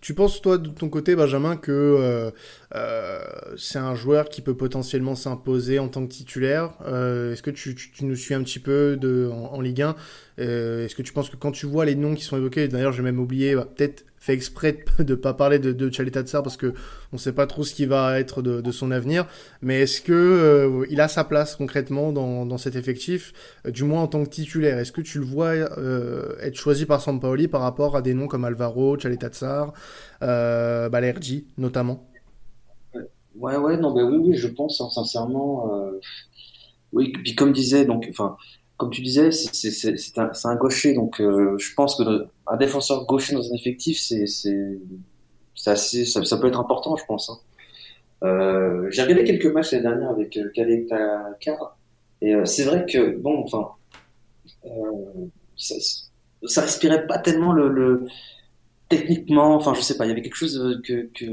Tu 0.00 0.14
penses, 0.14 0.40
toi, 0.40 0.56
de 0.56 0.70
ton 0.70 0.88
côté, 0.88 1.14
Benjamin, 1.14 1.56
que 1.56 2.32
euh, 2.72 3.20
c'est 3.58 3.78
un 3.78 3.94
joueur 3.94 4.30
qui 4.30 4.40
peut 4.40 4.56
potentiellement 4.56 5.14
s'imposer 5.14 5.78
en 5.78 5.88
tant 5.88 6.04
que 6.06 6.12
titulaire? 6.12 6.72
Est-ce 6.80 7.42
que 7.42 7.50
tu, 7.50 7.74
tu, 7.74 8.06
nous 8.06 8.16
suis 8.16 8.32
un 8.32 8.42
petit 8.42 8.58
peu 8.58 8.96
de, 8.96 9.30
en, 9.30 9.60
Ligue 9.60 9.82
1 9.82 9.94
Est-ce 10.38 10.94
que 10.94 11.02
tu 11.02 11.12
penses 11.12 11.28
que 11.28 11.36
quand 11.36 11.52
tu 11.52 11.66
vois 11.66 11.84
les 11.84 11.94
noms 11.94 12.14
qui 12.14 12.24
sont 12.24 12.38
évoqués, 12.38 12.68
d'ailleurs, 12.68 12.92
j'ai 12.92 13.02
même 13.02 13.20
oublié, 13.20 13.54
bah, 13.54 13.68
peut-être 13.76 14.06
fait 14.26 14.34
exprès 14.34 14.84
de 14.98 15.04
ne 15.04 15.14
pas 15.14 15.34
parler 15.34 15.58
de, 15.58 15.72
de 15.72 15.88
Tsar 15.88 16.42
parce 16.42 16.56
que 16.56 16.74
on 17.12 17.18
sait 17.18 17.32
pas 17.32 17.46
trop 17.46 17.62
ce 17.62 17.74
qui 17.74 17.86
va 17.86 18.18
être 18.18 18.42
de, 18.42 18.70
son 18.72 18.90
avenir, 18.90 19.26
mais 19.62 19.82
est-ce 19.82 20.00
que 20.00 20.84
il 20.90 21.00
a 21.00 21.08
sa 21.08 21.24
place 21.24 21.54
concrètement 21.54 22.12
dans, 22.12 22.44
dans 22.44 22.58
cet 22.58 22.74
effectif, 22.74 23.32
du 23.66 23.84
moins 23.84 24.02
en 24.02 24.08
tant 24.08 24.24
que 24.24 24.28
titulaire? 24.28 24.78
Est-ce 24.78 24.92
que 24.92 25.00
tu 25.00 25.18
le 25.18 25.24
vois 25.24 25.54
être 25.54 26.56
choisi 26.56 26.84
par 26.84 27.00
Sampaoli 27.00 27.48
par 27.48 27.60
rapport 27.60 27.96
à 27.96 28.02
des 28.02 28.14
noms 28.14 28.26
comme 28.26 28.44
Alvaro, 28.44 28.96
Tsar 28.96 29.72
euh, 30.22 30.88
notamment? 31.56 32.06
Ouais, 33.38 33.56
ouais, 33.56 33.76
non, 33.76 33.94
mais 33.94 34.02
oui, 34.02 34.16
oui, 34.16 34.36
je 34.36 34.48
pense 34.48 34.80
hein, 34.80 34.88
sincèrement. 34.90 35.72
Euh, 35.72 36.00
oui, 36.92 37.12
puis 37.12 37.34
comme 37.34 37.52
disait, 37.52 37.84
donc, 37.84 38.06
enfin, 38.10 38.36
comme 38.76 38.90
tu 38.90 39.00
disais, 39.00 39.30
c'est 39.30 40.18
un, 40.18 40.30
un, 40.44 40.56
gaucher, 40.56 40.92
donc 40.92 41.20
euh, 41.20 41.56
je 41.58 41.74
pense 41.74 41.96
que 41.96 42.26
un 42.46 42.56
défenseur 42.56 43.06
gaucher 43.06 43.34
dans 43.34 43.50
un 43.50 43.54
effectif, 43.54 43.98
c'est 43.98 44.22
assez, 45.66 46.04
ça, 46.04 46.24
ça, 46.24 46.36
peut 46.36 46.48
être 46.48 46.60
important, 46.60 46.96
je 46.96 47.04
pense. 47.06 47.30
Hein. 47.30 47.38
Euh, 48.22 48.88
J'ai 48.90 49.02
regardé 49.02 49.24
quelques 49.24 49.46
matchs 49.46 49.72
l'année 49.72 49.84
dernière 49.84 50.10
avec 50.10 50.36
euh, 50.36 50.86
Takar, 50.88 51.78
et 52.20 52.34
euh, 52.34 52.44
c'est 52.44 52.64
vrai 52.64 52.86
que 52.86 53.16
bon, 53.16 53.42
enfin, 53.44 53.70
ça, 55.56 55.74
ça 56.44 56.60
respirait 56.60 57.06
pas 57.06 57.18
tellement 57.18 57.52
le, 57.52 57.68
le 57.68 58.06
techniquement, 58.88 59.54
enfin, 59.54 59.72
je 59.74 59.80
sais 59.80 59.96
pas, 59.96 60.04
il 60.04 60.08
y 60.08 60.12
avait 60.12 60.22
quelque 60.22 60.36
chose 60.36 60.80
que. 60.84 61.08
que 61.14 61.24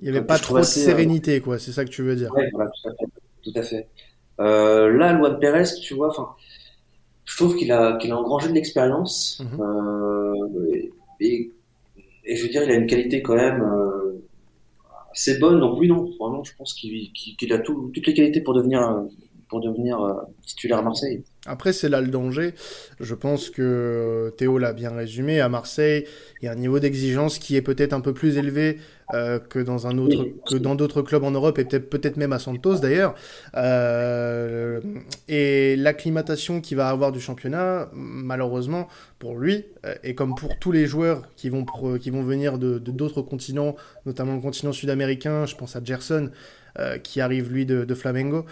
il 0.00 0.04
n'y 0.04 0.10
avait 0.10 0.24
pas 0.24 0.38
trop 0.38 0.58
de 0.58 0.62
sérénité, 0.62 1.40
quoi, 1.40 1.58
c'est 1.58 1.72
ça 1.72 1.84
que 1.84 1.90
tu 1.90 2.02
veux 2.02 2.14
dire. 2.14 2.32
Ouais, 2.32 2.48
voilà, 2.52 2.70
tout 2.82 2.88
à 2.88 2.92
fait. 2.92 3.10
Tout 3.42 3.52
à 3.56 3.62
fait. 3.62 3.88
Là, 4.38 5.12
Luan 5.12 5.40
Pérez, 5.40 5.64
tu 5.82 5.94
vois, 5.94 6.10
enfin, 6.10 6.36
je 7.28 7.36
trouve 7.36 7.56
qu'il 7.56 7.70
a, 7.72 7.98
qu'il 7.98 8.10
a 8.10 8.18
engrangé 8.18 8.48
de 8.48 8.54
l'expérience. 8.54 9.42
Mhm. 9.44 9.60
euh, 9.60 10.90
et, 11.20 11.52
et, 12.24 12.36
je 12.36 12.42
veux 12.42 12.48
dire, 12.48 12.62
il 12.62 12.70
a 12.70 12.74
une 12.74 12.86
qualité 12.86 13.20
quand 13.20 13.36
même 13.36 13.60
euh, 13.60 14.24
assez 15.12 15.38
bonne. 15.38 15.60
Donc, 15.60 15.78
oui, 15.78 15.88
non, 15.88 16.10
vraiment, 16.18 16.42
je 16.42 16.52
pense 16.56 16.72
qu'il, 16.72 17.12
qu'il 17.12 17.52
a 17.52 17.58
tout, 17.58 17.90
toutes 17.94 18.06
les 18.06 18.14
qualités 18.14 18.40
pour 18.40 18.54
devenir, 18.54 19.04
pour 19.48 19.60
devenir 19.60 19.98
titulaire 20.46 20.78
à 20.78 20.82
Marseille. 20.82 21.22
Après, 21.46 21.72
c'est 21.72 21.88
là 21.88 22.00
le 22.00 22.08
danger. 22.08 22.54
Je 23.00 23.14
pense 23.14 23.48
que 23.48 24.34
Théo 24.36 24.58
l'a 24.58 24.72
bien 24.72 24.90
résumé. 24.90 25.40
À 25.40 25.48
Marseille, 25.48 26.04
il 26.42 26.46
y 26.46 26.48
a 26.48 26.52
un 26.52 26.56
niveau 26.56 26.78
d'exigence 26.78 27.38
qui 27.38 27.56
est 27.56 27.62
peut-être 27.62 27.92
un 27.92 28.00
peu 28.00 28.12
plus 28.12 28.36
élevé 28.36 28.78
euh, 29.14 29.38
que 29.38 29.58
dans 29.58 29.86
un 29.86 29.96
autre, 29.96 30.26
que 30.46 30.56
dans 30.56 30.74
d'autres 30.74 31.00
clubs 31.00 31.24
en 31.24 31.30
Europe 31.30 31.58
et 31.58 31.64
peut-être 31.64 31.88
peut-être 31.88 32.18
même 32.18 32.34
à 32.34 32.38
Santos 32.38 32.80
d'ailleurs. 32.80 33.14
Euh, 33.56 34.80
et 35.28 35.76
l'acclimatation 35.76 36.60
qu'il 36.60 36.76
va 36.76 36.90
avoir 36.90 37.10
du 37.10 37.20
championnat, 37.20 37.88
malheureusement 37.94 38.86
pour 39.18 39.38
lui 39.38 39.64
euh, 39.86 39.94
et 40.04 40.14
comme 40.14 40.34
pour 40.34 40.58
tous 40.58 40.72
les 40.72 40.86
joueurs 40.86 41.22
qui 41.36 41.48
vont 41.48 41.64
qui 41.98 42.10
vont 42.10 42.22
venir 42.22 42.58
de 42.58 42.78
d'autres 42.78 43.22
continents, 43.22 43.76
notamment 44.04 44.34
le 44.34 44.40
continent 44.40 44.72
sud-américain, 44.72 45.46
je 45.46 45.56
pense 45.56 45.74
à 45.74 45.82
Gerson. 45.82 46.30
Qui 47.02 47.20
arrive 47.20 47.52
lui 47.52 47.66
de, 47.66 47.94
Flamengo. 47.94 48.46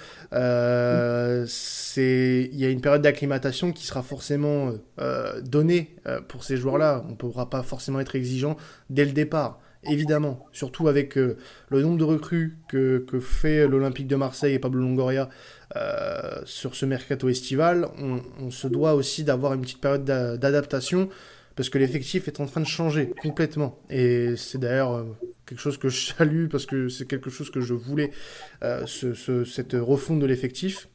c'est 1.47 2.49
il 2.53 2.59
y 2.59 2.65
a 2.65 2.69
une 2.69 2.81
période 2.81 3.03
d'acclimatation 3.03 3.73
qui 3.73 3.87
sera 3.87 4.03
forcément 4.03 4.73
donnée 5.43 5.97
pour 6.29 6.45
ces 6.45 6.57
joueurs-là. 6.57 7.05
On 7.07 7.11
ne 7.13 7.17
pourra 7.17 7.51
pas 7.51 7.63
forcément 7.63 8.01
être 8.01 8.17
exigeant 8.17 8.57
dès 8.91 9.05
le 9.05 9.13
départ 9.13 9.61
évidemment, 9.89 10.47
surtout 10.53 10.89
avec 10.89 11.17
euh, 11.17 11.37
le 11.69 11.83
nombre 11.83 11.99
de 11.99 12.05
recrues 12.05 12.59
que, 12.69 13.05
fait 13.21 13.67
l'Olympique 13.67 14.07
de 14.07 14.17
Marseille 14.17 14.55
et 14.55 14.59
Pablo 14.59 14.81
Longoria 14.81 15.29
euh, 15.77 16.41
sur 16.45 16.75
ce 16.75 16.87
mercato 16.87 17.29
estival, 17.29 17.89
on, 17.99 18.51
se 18.51 18.69
doit 18.69 18.95
aussi 18.95 19.25
d'avoir 19.25 19.55
une 19.55 19.63
petite 19.63 19.81
période 19.81 20.05
d'adaptation 20.05 21.09
parce 21.57 21.69
que 21.71 21.79
l'effectif 21.79 22.29
est 22.29 22.41
en 22.41 22.47
train 22.47 22.61
de 22.61 22.67
changer 22.67 23.11
complètement. 23.23 23.79
Et 23.91 24.37
c'est 24.37 24.59
d'ailleurs 24.59 24.93
euh, 24.93 25.05
quelque 25.47 25.61
chose 25.61 25.79
que 25.79 25.89
je 25.89 26.13
salue 26.15 26.47
parce 26.49 26.67
que 26.67 26.89
c'est 26.89 27.07
quelque 27.07 27.31
chose 27.31 27.51
que 27.51 27.61
je 27.61 27.75
voulais, 27.75 28.13
ce, 28.87 29.45
cette 29.45 29.73
refonte 29.73 30.21
de 30.21 30.27
l'effectif. 30.27 30.89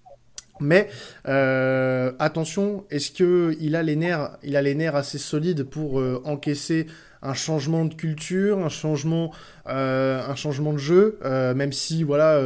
Mais 0.62 0.90
euh, 1.28 2.14
attention, 2.20 2.86
est-ce 2.92 3.12
que 3.12 3.58
il 3.60 3.76
a 3.76 3.84
les 3.84 3.96
nerfs, 3.96 4.38
il 4.44 4.56
a 4.56 4.62
les 4.62 4.76
nerfs 4.76 4.96
assez 4.96 5.18
solides 5.18 5.64
pour 5.64 6.00
euh, 6.00 6.22
encaisser 6.24 6.86
un 7.22 7.34
changement 7.34 7.86
de 7.86 7.94
culture, 7.94 8.60
un 8.60 8.70
changement, 8.70 9.32
euh, 9.68 10.22
un 10.28 10.36
changement 10.36 10.74
de 10.74 10.78
jeu, 10.78 11.20
même 11.24 11.72
si 11.72 12.04
voilà 12.04 12.42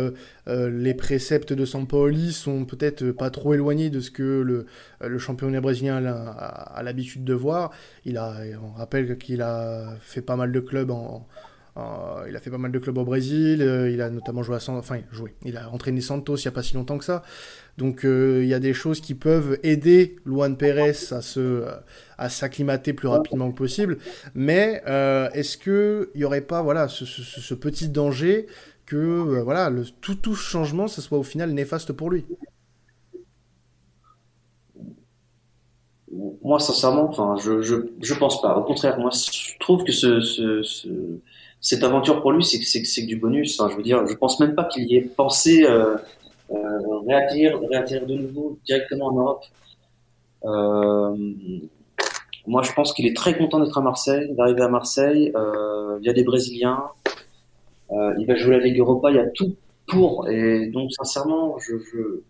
les 0.48 0.94
préceptes 0.94 1.54
de 1.54 1.66
Sampaoli 1.66 2.34
sont 2.34 2.66
peut-être 2.66 3.12
pas 3.12 3.30
trop 3.30 3.54
éloignés 3.54 3.90
de 3.90 4.00
ce 4.00 4.12
que 4.12 4.42
le, 4.42 4.66
le 5.02 5.18
championnat 5.18 5.62
brésilien 5.62 6.04
a, 6.06 6.82
l'habitude 6.84 7.24
de 7.24 7.34
voir. 7.34 7.72
Il 8.06 8.18
a, 8.18 8.36
on 8.62 8.78
rappelle 8.78 9.18
qu'il 9.18 9.42
a 9.42 9.96
fait 10.02 10.22
pas 10.22 10.36
mal 10.36 10.52
de 10.52 10.60
clubs 10.60 10.92
en, 10.92 11.26
il 11.78 12.36
a 12.36 12.40
fait 12.40 12.50
pas 12.50 12.58
mal 12.58 12.72
de 12.72 12.80
clubs 12.80 12.98
au 12.98 13.04
Brésil, 13.04 13.60
il 13.92 14.02
a 14.02 14.10
notamment 14.10 14.44
joué 14.44 14.56
à 14.56 14.70
enfin 14.70 15.00
joué, 15.12 15.36
il 15.44 15.58
a 15.58 15.70
entraîné 15.70 16.02
Santos 16.02 16.38
il 16.38 16.44
n'y 16.44 16.48
a 16.48 16.52
pas 16.52 16.64
si 16.64 16.76
longtemps 16.76 16.98
que 16.98 17.06
ça. 17.06 17.24
Donc 17.78 18.06
euh, 18.06 18.42
il 18.44 18.48
y 18.48 18.54
a 18.54 18.60
des 18.60 18.74
choses 18.74 19.02
qui 19.02 19.16
peuvent 19.16 19.60
aider 19.64 20.16
Luan 20.26 20.56
Pérez 20.56 20.96
à 21.12 21.22
se 21.22 21.66
à 22.18 22.30
s'acclimater 22.30 22.94
plus 22.94 23.08
rapidement 23.08 23.52
que 23.52 23.58
possible. 23.58 23.98
Mais 24.34 24.82
euh, 24.88 25.30
est-ce 25.32 25.58
que 25.58 26.12
il 26.16 26.22
y 26.22 26.24
aurait 26.24 26.42
pas 26.42 26.62
voilà 26.62 26.88
ce, 26.88 27.54
petit 27.54 27.90
danger 27.90 28.48
que 28.86 28.96
euh, 28.96 29.44
voilà 29.44 29.70
le, 29.70 29.84
tout 30.02 30.16
tout 30.16 30.36
changement 30.36 30.88
ce 30.88 31.02
soit 31.02 31.18
au 31.18 31.24
final 31.24 31.52
néfaste 31.52 31.92
pour 31.92 32.10
lui? 32.10 32.26
Moi 36.44 36.60
sincèrement, 36.60 37.10
enfin 37.10 37.36
je, 37.44 37.62
je 37.62 37.76
je 38.02 38.14
pense 38.14 38.42
pas. 38.42 38.58
Au 38.58 38.64
contraire, 38.64 38.98
moi 39.00 39.10
je 39.12 39.58
trouve 39.60 39.84
que 39.84 39.92
ce, 39.92 40.22
ce, 40.22 40.62
cette 41.60 41.84
aventure 41.84 42.22
pour 42.22 42.32
lui 42.32 42.44
c'est 42.44 42.64
c'est 42.64 43.04
du 43.04 43.18
bonus. 43.18 43.62
Je 43.70 43.76
veux 43.76 43.84
dire, 43.84 44.06
je 44.08 44.14
pense 44.16 44.40
même 44.40 44.56
pas 44.56 44.66
qu'il 44.66 44.86
y 44.86 44.96
ait 44.98 45.02
pensé. 45.02 45.66
Euh, 45.66 45.96
réatterrir 47.08 48.06
de 48.06 48.16
nouveau 48.16 48.60
directement 48.66 49.08
en 49.08 49.14
Europe. 49.14 49.44
Euh, 50.46 51.16
moi, 52.48 52.62
je 52.62 52.72
pense 52.74 52.94
qu'il 52.94 53.08
est 53.08 53.16
très 53.16 53.38
content 53.38 53.60
d'être 53.60 53.78
à 53.78 53.82
Marseille, 53.82 54.34
d'arriver 54.36 54.62
à 54.62 54.68
Marseille. 54.68 55.32
Euh, 55.36 55.98
il 56.02 56.06
y 56.06 56.10
a 56.10 56.14
des 56.14 56.24
Brésiliens. 56.24 56.84
Euh, 57.92 58.14
il 58.20 58.28
va 58.28 58.36
jouer 58.36 58.58
la 58.58 58.64
Ligue 58.64 58.80
Europa. 58.80 59.10
Il 59.10 59.16
y 59.16 59.20
a 59.20 59.28
tout 59.28 59.56
pour. 59.88 60.28
Et 60.30 60.68
donc, 60.68 60.92
sincèrement, 60.92 61.58
je, 61.60 61.78
je, 61.78 62.22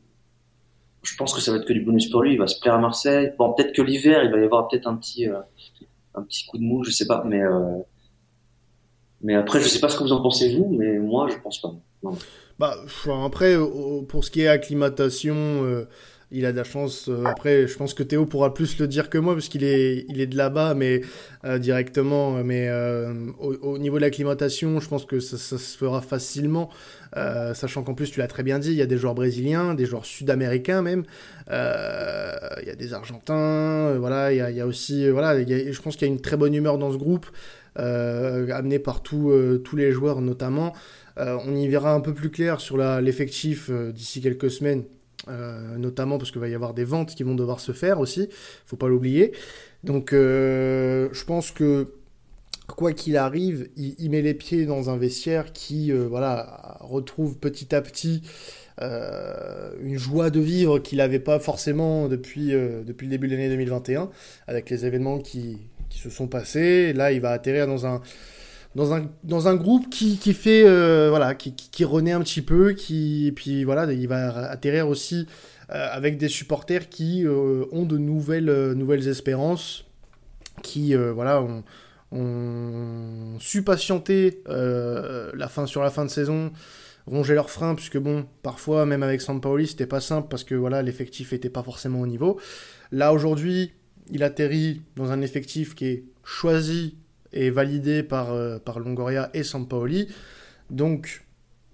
je, 1.06 1.16
pense 1.16 1.34
que 1.34 1.42
ça 1.42 1.52
va 1.52 1.58
être 1.58 1.66
que 1.66 1.74
du 1.74 1.82
bonus 1.82 2.10
pour 2.10 2.22
lui. 2.24 2.34
Il 2.34 2.40
va 2.40 2.48
se 2.48 2.60
plaire 2.60 2.76
à 2.76 2.80
Marseille. 2.80 3.32
Bon, 3.38 3.54
peut-être 3.54 3.74
que 3.74 3.82
l'hiver, 3.82 4.24
il 4.24 4.32
va 4.32 4.40
y 4.40 4.44
avoir 4.44 4.68
peut-être 4.68 4.88
un 4.88 4.96
petit, 4.96 5.28
euh, 5.28 5.40
un 6.14 6.24
petit 6.24 6.46
coup 6.46 6.58
de 6.58 6.64
mou, 6.64 6.84
je 6.84 6.92
sais 6.92 7.08
pas. 7.08 7.24
Mais, 7.26 7.42
euh, 7.42 7.78
mais 9.22 9.36
après, 9.36 9.62
je 9.62 9.68
sais 9.68 9.80
pas 9.80 9.90
ce 9.90 9.98
que 9.98 10.04
vous 10.04 10.12
en 10.12 10.22
pensez 10.22 10.56
vous, 10.56 10.76
mais 10.78 11.00
moi, 11.00 11.28
je 11.30 11.38
pense 11.38 11.62
pas. 11.62 11.74
Non. 12.04 12.18
Bah, 12.58 12.76
après, 13.26 13.56
pour 14.08 14.24
ce 14.24 14.32
qui 14.32 14.42
est 14.42 14.48
acclimatation, 14.48 15.36
euh, 15.36 15.88
il 16.32 16.46
a 16.46 16.52
de 16.52 16.58
la 16.58 16.64
chance. 16.64 17.08
Euh, 17.10 17.24
après, 17.26 17.68
je 17.68 17.78
pense 17.78 17.94
que 17.94 18.04
Théo 18.04 18.26
pourra 18.26 18.54
plus 18.54 18.78
le 18.80 18.88
dire 18.88 19.10
que 19.10 19.18
moi, 19.18 19.34
parce 19.34 19.48
qu'il 19.48 19.64
est, 19.64 20.06
de 20.10 20.38
là-bas, 20.38 20.74
mais 20.74 21.02
euh, 21.46 21.58
directement. 21.58 22.44
Mais 22.44 22.70
au, 23.40 23.78
niveau 23.78 23.98
de 23.98 24.02
l'acclimatation, 24.02 24.80
je 24.80 24.88
pense 24.88 25.06
que 25.06 25.20
ça, 25.20 25.38
se 25.38 25.78
fera 25.78 26.02
facilement, 26.02 26.70
sachant 27.54 27.84
qu'en 27.84 27.94
plus, 27.94 28.12
tu 28.12 28.20
l'as 28.20 28.28
très 28.28 28.44
bien 28.44 28.60
dit, 28.60 28.72
il 28.72 28.78
y 28.78 28.82
a 28.82 28.86
des 28.86 28.98
joueurs 28.98 29.16
brésiliens, 29.16 29.74
des 29.74 29.86
joueurs 29.86 30.06
sud-américains 30.06 30.82
même. 30.82 31.04
il 31.50 32.68
y 32.68 32.72
a 32.72 32.76
des 32.76 32.94
Argentins, 32.94 33.96
voilà. 33.98 34.34
Il 34.34 34.56
y 34.56 34.62
a, 34.62 34.68
aussi, 34.68 35.06
je 35.06 35.82
pense 35.82 35.96
qu'il 35.96 36.08
y 36.08 36.12
a 36.12 36.14
une 36.14 36.22
très 36.22 36.38
bonne 36.38 36.54
humeur 36.54 36.78
dans 36.78 36.92
ce 36.92 36.98
groupe, 36.98 37.28
amené 37.76 38.80
par 38.80 39.02
tous 39.02 39.76
les 39.76 39.92
joueurs 39.92 40.22
notamment. 40.22 40.74
Euh, 41.18 41.38
on 41.46 41.56
y 41.56 41.68
verra 41.68 41.94
un 41.94 42.02
peu 42.02 42.14
plus 42.14 42.30
clair 42.30 42.60
sur 42.60 42.78
l'effectif 42.78 43.70
euh, 43.70 43.92
d'ici 43.92 44.22
quelques 44.22 44.52
semaines, 44.52 44.84
euh, 45.28 45.78
notamment 45.78 46.18
parce 46.18 46.32
qu'il 46.32 46.42
va 46.42 46.48
y 46.48 46.56
avoir 46.56 46.74
des 46.74 46.84
ventes 46.84 47.16
qui 47.16 47.24
vont 47.24 47.36
devoir 47.36 47.60
se 47.60 47.72
faire 47.72 48.00
aussi, 48.00 48.30
faut 48.66 48.78
pas 48.78 48.88
l'oublier. 48.88 49.34
Donc 49.84 50.12
je 50.12 51.26
pense 51.26 51.52
que 51.52 51.94
quoi 52.68 52.94
qu'il 52.94 53.18
arrive, 53.18 53.70
il, 53.78 54.10
met 54.10 54.22
les 54.22 54.34
pieds 54.34 54.66
dans 54.66 54.90
un 54.90 54.98
vestiaire 54.98 55.54
qui 55.54 55.92
voilà, 55.92 56.78
retrouve 56.82 57.38
petit 57.38 57.76
à 57.76 57.82
petit 57.82 58.24
une 58.82 59.98
joie 59.98 60.32
de 60.32 60.40
vivre 60.40 60.80
qu'il 60.80 60.98
n'avait 60.98 61.20
pas 61.20 61.40
forcément 61.40 62.08
depuis, 62.08 62.52
depuis 62.52 63.06
le 63.06 63.12
début 63.12 63.28
de 63.28 63.36
l'année 63.36 63.50
2021, 63.50 64.10
avec 64.48 64.70
les 64.72 64.86
événements 64.86 65.20
qui, 65.20 65.60
qui, 65.90 66.00
se 66.00 66.10
sont 66.10 66.28
passés. 66.28 66.92
Là, 66.94 67.12
il 67.12 67.22
va 67.22 67.30
atterrir 67.30 67.68
dans 67.68 67.86
un, 67.86 68.02
dans 68.76 68.94
un, 68.94 69.10
dans 69.24 69.48
un 69.48 69.56
groupe 69.56 69.90
qui, 69.90 70.18
qui 70.18 70.34
fait 70.34 70.64
euh, 70.66 71.08
voilà 71.10 71.34
qui, 71.34 71.56
qui, 71.56 71.86
renaît 71.86 72.12
un 72.12 72.20
petit 72.20 72.42
peu 72.42 72.74
qui 72.74 73.28
et 73.28 73.32
puis 73.32 73.64
voilà 73.64 73.92
il 73.92 74.08
va 74.08 74.50
atterrir 74.50 74.88
aussi 74.88 75.28
euh, 75.72 75.88
avec 75.92 76.18
des 76.18 76.28
supporters 76.28 76.90
qui 76.90 77.26
euh, 77.26 77.66
ont 77.72 77.86
de 77.86 77.98
nouvelles 77.98 78.74
nouvelles 78.74 79.08
espérances 79.08 79.86
qui 80.62 80.94
voilà 80.94 81.42
ont, 81.42 81.64
su 83.40 83.64
patienter 83.64 84.44
la 84.48 85.48
fin 85.50 85.66
sur 85.66 85.82
la 85.82 85.90
fin 85.90 86.06
de 86.06 86.10
saison 86.10 86.52
ronger 87.08 87.36
leurs 87.36 87.50
freins 87.50 87.76
puisque 87.76 87.98
bon 87.98 88.26
parfois 88.42 88.86
même 88.86 89.04
avec 89.04 89.22
Sampaoli 89.22 89.68
c'était 89.68 89.86
pas 89.86 90.00
simple 90.00 90.28
parce 90.30 90.44
que 90.44 90.56
voilà 90.56 90.82
l'effectif 90.82 91.34
était 91.34 91.50
pas 91.50 91.64
forcément 91.64 92.02
au 92.02 92.08
niveau. 92.08 92.40
Là 92.92 93.14
aujourd'hui 93.14 93.74
il 94.12 94.24
atterrit 94.24 94.82
dans 94.96 95.12
un 95.12 95.22
effectif 95.22 95.76
qui 95.76 95.86
est 95.86 96.04
choisi 96.24 96.96
validé 97.50 98.04
par, 98.04 98.32
euh, 98.32 98.58
par 98.60 98.80
Longoria 98.80 99.30
et 99.34 99.44
Sampaoli. 99.44 100.08
Donc 100.70 101.22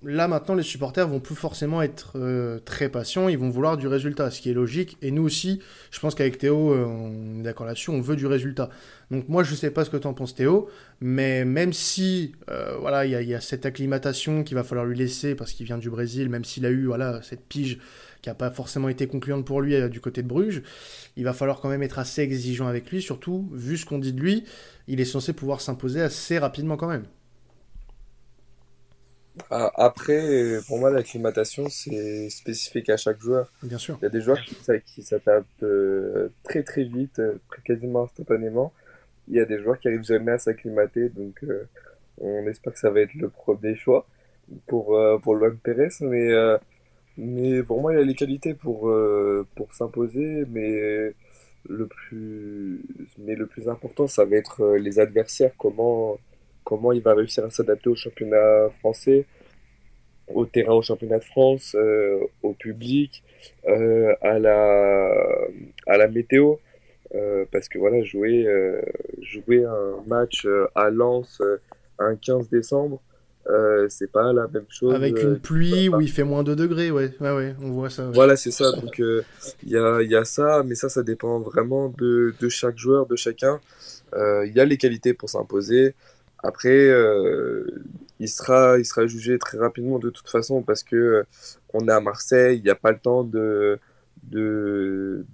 là 0.04 0.28
maintenant 0.28 0.56
les 0.56 0.64
supporters 0.64 1.08
vont 1.08 1.20
plus 1.20 1.36
forcément 1.36 1.82
être 1.82 2.14
euh, 2.16 2.60
très 2.60 2.90
patients, 2.90 3.30
ils 3.30 3.38
vont 3.38 3.50
vouloir 3.50 3.78
du 3.78 3.88
résultat, 3.88 4.32
ce 4.32 4.42
qui 4.42 4.50
est 4.50 4.54
logique. 4.54 4.98
Et 5.02 5.12
nous 5.12 5.24
aussi, 5.24 5.62
je 5.92 6.00
pense 6.00 6.16
qu'avec 6.16 6.38
Théo, 6.38 6.74
euh, 6.74 6.86
on 6.86 7.40
est 7.40 7.44
d'accord 7.44 7.66
là-dessus, 7.66 7.92
on 7.92 8.02
veut 8.02 8.16
du 8.16 8.26
résultat. 8.26 8.70
Donc 9.12 9.30
moi 9.30 9.44
je 9.44 9.54
sais 9.56 9.72
pas 9.72 9.86
ce 9.86 9.90
que 9.90 9.98
tu 9.98 10.08
en 10.08 10.14
penses 10.14 10.36
Théo, 10.36 10.70
mais 11.00 11.46
même 11.46 11.74
si 11.74 12.34
voilà 12.80 13.06
il 13.06 13.12
y, 13.12 13.30
y, 13.30 13.36
a 13.36 13.42
cette 13.42 13.66
acclimatation 13.66 14.44
qu'il 14.44 14.56
va 14.56 14.64
falloir 14.64 14.86
lui 14.86 14.98
laisser 14.98 15.36
parce 15.36 15.52
qu'il 15.52 15.66
vient 15.66 15.78
du 15.78 15.90
Brésil, 15.90 16.30
même 16.30 16.46
s'il 16.46 16.66
a 16.66 16.70
eu 16.70 16.86
voilà 16.86 17.22
cette 17.22 17.46
pige 17.48 17.80
qui 18.22 18.30
n'a 18.30 18.36
pas 18.36 18.52
forcément 18.52 18.90
été 18.90 19.08
concluante 19.08 19.46
pour 19.46 19.62
lui 19.62 19.90
du 19.90 20.00
côté 20.00 20.22
de 20.22 20.28
Bruges, 20.28 20.64
il 21.16 21.24
va 21.24 21.34
falloir 21.34 21.60
quand 21.60 21.70
même 21.70 21.84
être 21.84 22.00
assez 22.00 22.22
exigeant 22.22 22.68
avec 22.68 22.92
lui, 22.92 23.02
surtout 23.02 23.50
vu 23.54 23.78
ce 23.78 23.86
qu'on 23.86 24.00
dit 24.00 24.14
de 24.14 24.22
lui 24.22 24.46
il 24.88 25.00
est 25.00 25.06
censé 25.06 25.32
pouvoir 25.32 25.62
s'imposer 25.62 26.02
assez 26.02 26.38
rapidement 26.38 26.76
quand 26.76 26.90
même. 26.90 27.06
Après, 29.50 30.60
pour 30.68 30.78
moi, 30.78 30.92
l'acclimatation, 30.92 31.70
c'est 31.70 32.30
spécifique 32.30 32.90
à 32.90 32.98
chaque 32.98 33.22
joueur. 33.22 33.50
Bien 33.64 33.78
sûr. 33.78 33.98
Il 34.02 34.04
y 34.04 34.08
a 34.08 34.10
des 34.10 34.20
joueurs 34.20 34.42
qui, 34.42 35.02
s'adaptent 35.02 35.64
euh, 35.64 36.30
très 36.44 36.64
très 36.64 36.84
vite, 36.84 37.20
euh, 37.20 37.40
quasiment 37.64 38.04
instantanément. 38.04 38.74
Il 39.30 39.36
y 39.36 39.40
a 39.40 39.46
des 39.46 39.60
joueurs 39.60 39.80
qui 39.80 39.88
arrivent 39.88 40.04
jamais 40.04 40.34
à 40.34 40.38
s'acclimater, 40.38 41.08
donc 41.08 41.42
euh, 41.44 41.70
on 42.18 42.46
espère 42.48 42.74
que 42.74 42.80
ça 42.80 42.90
va 42.90 43.00
être 43.00 43.14
le 43.14 43.30
premier 43.30 43.76
choix 43.76 44.06
pour, 44.68 45.00
pour 45.24 45.36
Luan 45.36 45.58
Pérez. 45.58 45.90
Mais, 46.02 46.30
mais 47.18 47.64
pour 47.64 47.82
moi, 47.82 47.94
il 47.94 48.00
a 48.00 48.04
les 48.04 48.16
qualités 48.16 48.54
pour, 48.54 48.92
pour 49.56 49.74
s'imposer, 49.74 50.46
mais 50.50 51.14
le 51.68 51.88
plus, 51.88 52.82
mais 53.20 53.36
le 53.36 53.46
plus 53.46 53.70
important, 53.70 54.08
ça 54.08 54.26
va 54.26 54.36
être 54.36 54.62
euh, 54.62 54.78
les 54.78 55.00
adversaires, 55.00 55.52
comment, 55.58 56.18
comment 56.64 56.92
il 56.92 57.02
va 57.02 57.14
réussir 57.14 57.46
à 57.46 57.50
s'adapter 57.50 57.90
au 57.90 57.96
championnat 57.96 58.70
français, 58.80 59.26
au 60.28 60.46
terrain 60.46 60.74
au 60.74 60.82
championnat 60.82 61.20
de 61.20 61.24
France, 61.24 61.76
euh, 61.76 62.20
au 62.42 62.54
public, 62.54 63.24
euh, 63.68 64.14
à, 64.22 64.40
la, 64.40 65.12
à 65.88 65.98
la 65.98 66.08
météo. 66.08 66.56
parce 67.52 67.68
que 67.68 67.78
voilà, 67.78 68.04
jouer, 68.04 68.48
jouer 69.22 69.66
un 69.66 70.02
match 70.08 70.48
à 70.76 70.90
Lens 70.90 71.42
un 72.00 72.16
15 72.16 72.50
décembre, 72.50 73.02
euh, 73.50 73.88
c'est 73.90 74.12
pas 74.12 74.34
la 74.34 74.48
même 74.48 74.66
chose. 74.70 74.94
Avec 74.94 75.22
une 75.22 75.34
euh, 75.34 75.40
pluie 75.40 75.90
où 75.90 76.00
il 76.00 76.10
fait 76.10 76.24
moins 76.24 76.44
de 76.44 76.54
degrés, 76.54 76.92
ouais, 76.92 77.14
ouais, 77.20 77.32
ouais, 77.32 77.56
on 77.62 77.72
voit 77.72 77.90
ça. 77.90 78.10
Voilà, 78.14 78.36
c'est 78.36 78.52
ça. 78.52 78.72
Donc 78.72 79.00
il 79.00 79.04
euh, 79.04 79.24
y, 79.66 79.78
a, 79.78 80.02
y, 80.02 80.16
a, 80.16 80.24
ça, 80.26 80.64
mais 80.64 80.76
ça, 80.76 80.90
ça 80.90 81.02
dépend 81.02 81.40
vraiment 81.40 81.90
de, 81.98 82.36
de 82.40 82.50
chaque 82.50 82.78
joueur, 82.78 83.08
de 83.08 83.16
chacun. 83.16 83.60
Il 84.16 84.52
y 84.56 84.60
a 84.60 84.66
les 84.66 84.78
qualités 84.78 85.14
pour 85.14 85.30
s'imposer. 85.30 85.96
Après, 86.44 86.90
il 88.20 88.30
sera, 88.30 88.78
il 88.78 88.86
sera 88.86 89.08
jugé 89.08 89.40
très 89.40 89.58
rapidement 89.58 90.00
de 90.00 90.10
toute 90.10 90.30
façon 90.30 90.62
parce 90.62 90.84
que 90.84 91.24
on 91.74 91.88
est 91.88 91.92
à 91.92 92.02
Marseille, 92.02 92.58
il 92.58 92.64
n'y 92.64 92.70
a 92.70 92.76
pas 92.76 92.92
le 92.92 93.00
temps 93.00 93.24
de 93.24 93.80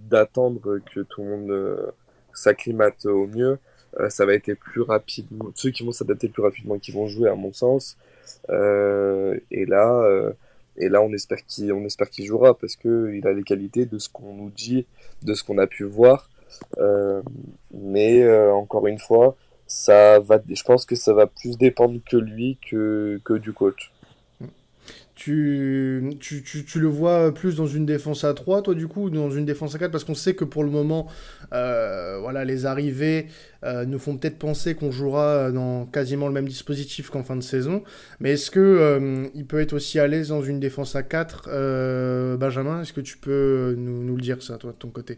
d'attendre 0.10 0.80
que 0.94 1.02
tout 1.02 1.22
le 1.22 1.28
monde 1.28 1.94
s'acclimate 2.34 3.06
au 3.06 3.28
mieux. 3.28 3.58
Euh, 4.00 4.10
ça 4.10 4.26
va 4.26 4.34
être 4.34 4.54
plus 4.54 4.82
rapidement, 4.82 5.52
ceux 5.56 5.72
qui 5.72 5.84
vont 5.84 5.92
s'adapter 5.92 6.28
plus 6.28 6.44
rapidement, 6.44 6.78
qui 6.78 6.92
vont 6.92 7.08
jouer 7.08 7.30
à 7.30 7.36
mon 7.36 7.52
sens. 7.52 7.98
Euh, 8.50 9.40
et 9.52 9.66
là, 9.66 10.02
euh, 10.04 10.32
et 10.78 10.90
là, 10.90 11.02
on 11.02 11.12
espère 11.14 11.44
qu'il, 11.46 11.72
on 11.74 11.86
espère 11.86 12.10
qu'il 12.10 12.26
jouera 12.26 12.58
parce 12.58 12.76
que 12.76 13.14
il 13.16 13.26
a 13.28 13.34
les 13.34 13.44
qualités 13.44 13.86
de 13.86 13.98
ce 13.98 14.10
qu'on 14.10 14.34
nous 14.34 14.52
dit, 14.52 14.86
de 15.24 15.34
ce 15.34 15.44
qu'on 15.44 15.58
a 15.58 15.68
pu 15.68 15.84
voir. 15.84 16.30
mais 17.74 18.30
encore 18.52 18.88
une 18.88 19.00
fois, 19.00 19.36
ça 19.68 20.20
va, 20.20 20.40
je 20.48 20.64
pense 20.64 20.86
que 20.86 20.96
ça 20.96 21.14
va 21.14 21.28
plus 21.28 21.58
dépendre 21.58 22.00
que 22.10 22.18
lui 22.18 22.58
que, 22.70 23.20
que 23.24 23.34
du 23.34 23.54
coach. 23.54 23.92
Tu, 25.18 26.16
tu, 26.20 26.44
tu, 26.44 26.80
le 26.80 26.88
vois 26.88 27.34
plus 27.34 27.56
dans 27.56 27.66
une 27.66 27.88
défense 27.88 28.24
à 28.24 28.36
3, 28.36 28.62
toi, 28.62 28.76
du 28.76 28.88
coup, 28.88 29.06
ou 29.06 29.10
dans 29.10 29.32
une 29.32 29.46
défense 29.46 29.74
à 29.74 29.80
4 29.80 29.90
Parce 29.90 30.04
qu'on 30.04 30.14
sait 30.14 30.36
que 30.36 30.46
pour 30.46 30.64
le 30.64 30.70
moment, 30.70 31.08
euh, 31.54 32.20
voilà, 32.22 32.46
les 32.46 32.68
arrivées 32.68 33.26
euh, 33.64 33.86
nous 33.86 33.98
font 33.98 34.16
peut-être 34.16 34.38
penser 34.38 34.76
qu'on 34.76 34.92
jouera 34.92 35.52
dans 35.52 35.88
quasiment 35.88 36.28
le 36.28 36.34
même 36.34 36.48
dispositif 36.48 37.10
qu'en 37.10 37.24
fin 37.24 37.36
de 37.36 37.42
saison. 37.42 37.82
Mais 38.20 38.34
est-ce 38.34 38.52
que 38.52 38.60
euh, 38.60 39.28
il 39.34 39.48
peut 39.48 39.60
être 39.60 39.74
aussi 39.74 39.98
à 39.98 40.06
l'aise 40.06 40.28
dans 40.28 40.44
une 40.44 40.60
défense 40.60 40.96
à 40.96 41.02
4 41.02 42.38
Benjamin, 42.38 42.84
est-ce 42.84 42.94
que 42.94 43.02
tu 43.02 43.18
peux 43.18 43.74
nous, 43.76 44.04
nous, 44.04 44.16
le 44.18 44.22
dire, 44.22 44.44
ça, 44.44 44.58
toi, 44.60 44.72
de 44.72 44.78
ton 44.78 44.90
côté? 44.90 45.18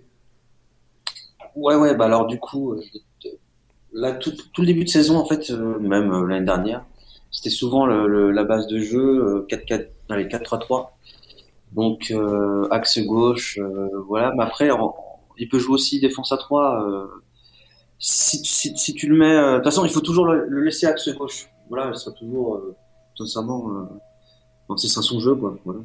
Ouais, 1.57 1.75
ouais, 1.75 1.93
bah 1.93 2.05
alors, 2.05 2.25
du 2.25 2.39
coup, 2.39 2.73
là, 3.91 4.13
tout, 4.13 4.31
tout, 4.53 4.61
le 4.61 4.67
début 4.67 4.85
de 4.85 4.89
saison, 4.89 5.17
en 5.17 5.25
fait, 5.25 5.49
même 5.49 6.25
l'année 6.25 6.45
dernière, 6.45 6.85
c'était 7.31 7.49
souvent 7.49 7.85
le, 7.85 8.31
la 8.31 8.43
base 8.43 8.67
de 8.67 8.79
jeu 8.79 9.45
4-4 9.49 9.87
dans 10.07 10.15
les 10.15 10.25
4-3-3. 10.25 10.89
Donc 11.71 12.11
euh, 12.11 12.67
axe 12.71 12.99
gauche, 12.99 13.59
euh, 13.59 13.89
voilà. 14.07 14.33
Mais 14.35 14.43
après, 14.43 14.69
il 15.37 15.49
peut 15.49 15.59
jouer 15.59 15.75
aussi 15.75 15.99
défense 15.99 16.31
à 16.31 16.37
3. 16.37 16.83
Euh, 16.83 17.07
si, 17.99 18.37
si, 18.45 18.75
si, 18.77 18.93
tu 18.93 19.07
le 19.07 19.17
mets, 19.17 19.35
de 19.35 19.55
toute 19.57 19.65
façon, 19.65 19.85
il 19.85 19.91
faut 19.91 20.01
toujours 20.01 20.25
le, 20.25 20.61
laisser 20.61 20.87
axe 20.87 21.09
gauche. 21.09 21.49
Voilà, 21.69 21.91
il 21.93 21.95
sera 21.95 22.15
toujours, 22.15 22.59
sincèrement, 23.15 23.89
c'est 24.77 24.87
ça 24.87 25.01
son 25.01 25.19
jeu, 25.19 25.35
quoi. 25.35 25.57
Voilà. 25.65 25.81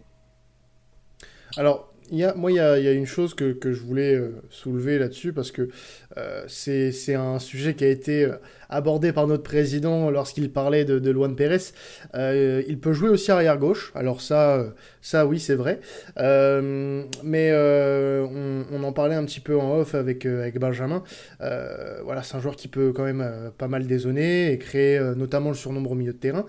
Alors, 1.57 1.89
moi, 2.12 2.51
il 2.51 2.57
y 2.57 2.61
a, 2.61 2.93
une 2.93 3.07
chose 3.07 3.35
que, 3.35 3.57
je 3.62 3.81
voulais 3.81 4.14
euh, 4.14 4.43
soulever 4.51 4.99
là-dessus 4.99 5.33
parce 5.33 5.51
que 5.51 5.69
euh, 6.17 6.45
c'est 6.49 7.14
un 7.14 7.38
sujet 7.38 7.75
qui 7.75 7.85
a 7.85 7.88
été 7.88 8.25
euh, 8.25 8.37
abordé 8.69 9.12
par 9.12 9.27
notre 9.27 9.43
président 9.43 10.11
lorsqu'il 10.11 10.51
parlait 10.53 10.85
de, 10.85 10.99
de 10.99 11.11
Luan 11.11 11.35
Pérez. 11.35 11.73
il 12.14 12.79
peut 12.81 12.93
jouer 12.93 13.09
aussi 13.09 13.31
arrière 13.31 13.59
gauche. 13.59 13.93
Alors 13.95 14.21
ça, 14.21 14.75
ça 15.01 15.27
oui, 15.27 15.38
c'est 15.40 15.55
vrai. 15.55 15.81
mais 16.17 17.53
on, 17.53 18.83
en 18.85 18.93
parlait 18.93 19.14
un 19.14 19.25
petit 19.25 19.40
peu 19.40 19.59
en 19.59 19.79
off 19.79 19.95
avec, 19.95 20.27
avec 20.27 20.59
Benjamin. 20.59 21.03
voilà, 21.40 22.23
c'est 22.23 22.37
un 22.37 22.40
joueur 22.40 22.57
qui 22.57 22.69
peut 22.69 22.93
quand 22.95 23.05
même 23.05 23.51
pas 23.57 23.69
mal 23.69 23.87
dézonner 23.87 24.53
et 24.53 24.59
créer 24.59 25.01
notamment 25.17 25.51
le 25.51 25.57
surnombre 25.57 25.93
au 25.93 25.95
milieu 25.95 26.12
de 26.12 26.19
terrain. 26.19 26.45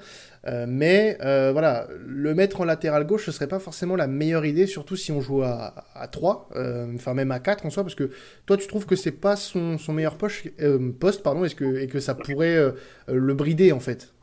Euh, 0.47 0.65
mais 0.67 1.17
euh, 1.21 1.51
voilà, 1.51 1.87
le 2.05 2.35
mettre 2.35 2.61
en 2.61 2.65
latéral 2.65 3.07
gauche, 3.07 3.25
ce 3.25 3.31
serait 3.31 3.47
pas 3.47 3.57
forcément 3.59 3.95
la 3.95 4.05
meilleure 4.05 4.45
idée, 4.45 4.67
surtout 4.67 4.95
si 4.95 5.11
on 5.11 5.19
joue 5.19 5.41
à, 5.41 5.73
à 5.95 6.07
3, 6.07 6.49
euh, 6.55 6.85
enfin 6.93 7.15
même 7.15 7.31
à 7.31 7.39
4 7.39 7.65
en 7.65 7.71
soi, 7.71 7.83
parce 7.83 7.95
que 7.95 8.11
toi 8.45 8.55
tu 8.55 8.67
trouves 8.67 8.85
que 8.85 8.95
c'est 8.95 9.11
pas 9.11 9.35
son, 9.35 9.79
son 9.79 9.93
meilleur 9.93 10.15
poche, 10.15 10.47
poste 10.99 11.23
pardon, 11.23 11.45
est-ce 11.45 11.55
que, 11.55 11.79
et 11.79 11.87
que 11.87 11.99
ça 11.99 12.13
pourrait 12.13 12.73
le 13.07 13.33
brider 13.33 13.71
en 13.71 13.79
fait 13.79 14.13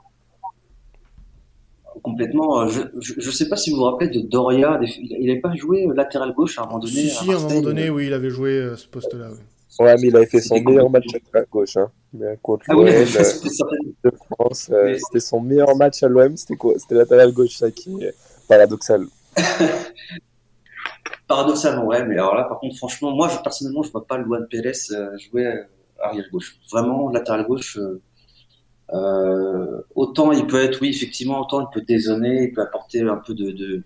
Complètement. 2.02 2.66
Je, 2.68 2.82
je, 2.98 3.30
sais 3.30 3.48
pas 3.48 3.56
si 3.56 3.70
vous 3.70 3.76
vous 3.76 3.84
rappelez 3.84 4.08
de 4.08 4.26
Doria, 4.26 4.80
il 4.82 5.26
n'avait 5.26 5.40
pas 5.40 5.54
joué 5.54 5.86
latéral 5.94 6.32
gauche 6.32 6.58
à 6.58 6.62
un 6.62 6.66
moment 6.66 6.78
donné. 6.78 6.92
Si, 6.92 7.10
si 7.10 7.32
à, 7.32 7.36
un 7.36 7.40
moment 7.40 7.60
donné, 7.60 7.90
oui, 7.90 8.06
il 8.06 8.14
avait 8.14 8.30
joué 8.30 8.72
ce 8.76 8.88
poste-là. 8.88 9.28
Oui. 9.30 9.38
Ouais, 9.78 9.94
mais 10.00 10.08
il 10.08 10.16
avait 10.16 10.26
fait 10.26 10.40
son 10.40 10.60
meilleur 10.60 10.90
match 10.90 11.06
à 11.34 11.42
gauche. 11.42 11.76
Hein. 11.76 11.90
Mais 12.12 12.38
contre 12.42 12.66
ah 12.68 12.74
l'OM 12.74 12.86
euh, 12.86 13.04
de 14.04 14.10
France, 14.10 14.70
euh, 14.70 14.96
c'était 14.98 15.20
son 15.20 15.40
meilleur 15.40 15.74
match 15.76 16.02
à 16.02 16.08
l'OM. 16.08 16.36
C'était 16.36 16.56
quoi? 16.56 16.74
C'était 16.78 16.96
latéral 16.96 17.32
gauche, 17.32 17.56
ça 17.56 17.70
qui 17.70 18.02
est 18.02 18.14
paradoxal. 18.48 19.06
Paradoxalement, 21.28 21.86
ouais. 21.86 22.04
Mais 22.04 22.14
alors 22.14 22.34
là, 22.34 22.44
par 22.44 22.58
contre, 22.60 22.76
franchement, 22.76 23.12
moi, 23.12 23.28
je, 23.28 23.38
personnellement, 23.38 23.82
je 23.82 23.90
vois 23.90 24.06
pas 24.06 24.18
Luan 24.18 24.46
Pérez 24.50 24.72
euh, 24.90 25.16
jouer 25.18 25.64
arrière 25.98 26.26
gauche. 26.30 26.58
Vraiment, 26.70 27.08
latéral 27.08 27.46
gauche. 27.46 27.78
autant 29.94 30.32
il 30.32 30.46
peut 30.46 30.62
être, 30.62 30.82
oui, 30.82 30.90
effectivement, 30.90 31.40
autant 31.40 31.62
il 31.62 31.68
peut 31.72 31.80
dézonner, 31.80 32.42
il 32.44 32.52
peut 32.52 32.60
apporter 32.60 33.00
un 33.00 33.16
peu 33.16 33.32
de, 33.32 33.52
de, 33.52 33.82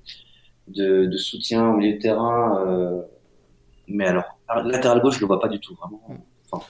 de, 0.67 1.07
de 1.07 1.17
soutien 1.17 1.71
au 1.71 1.77
milieu 1.77 1.97
de 1.97 2.03
terrain. 2.03 3.05
mais 3.87 4.07
alors, 4.07 4.36
latéral 4.49 5.01
gauche, 5.01 5.17
je 5.17 5.21
le 5.21 5.27
vois 5.27 5.41
pas 5.41 5.49
du 5.49 5.61
tout, 5.61 5.75
vraiment. 5.75 6.03
Enfin, 6.51 6.65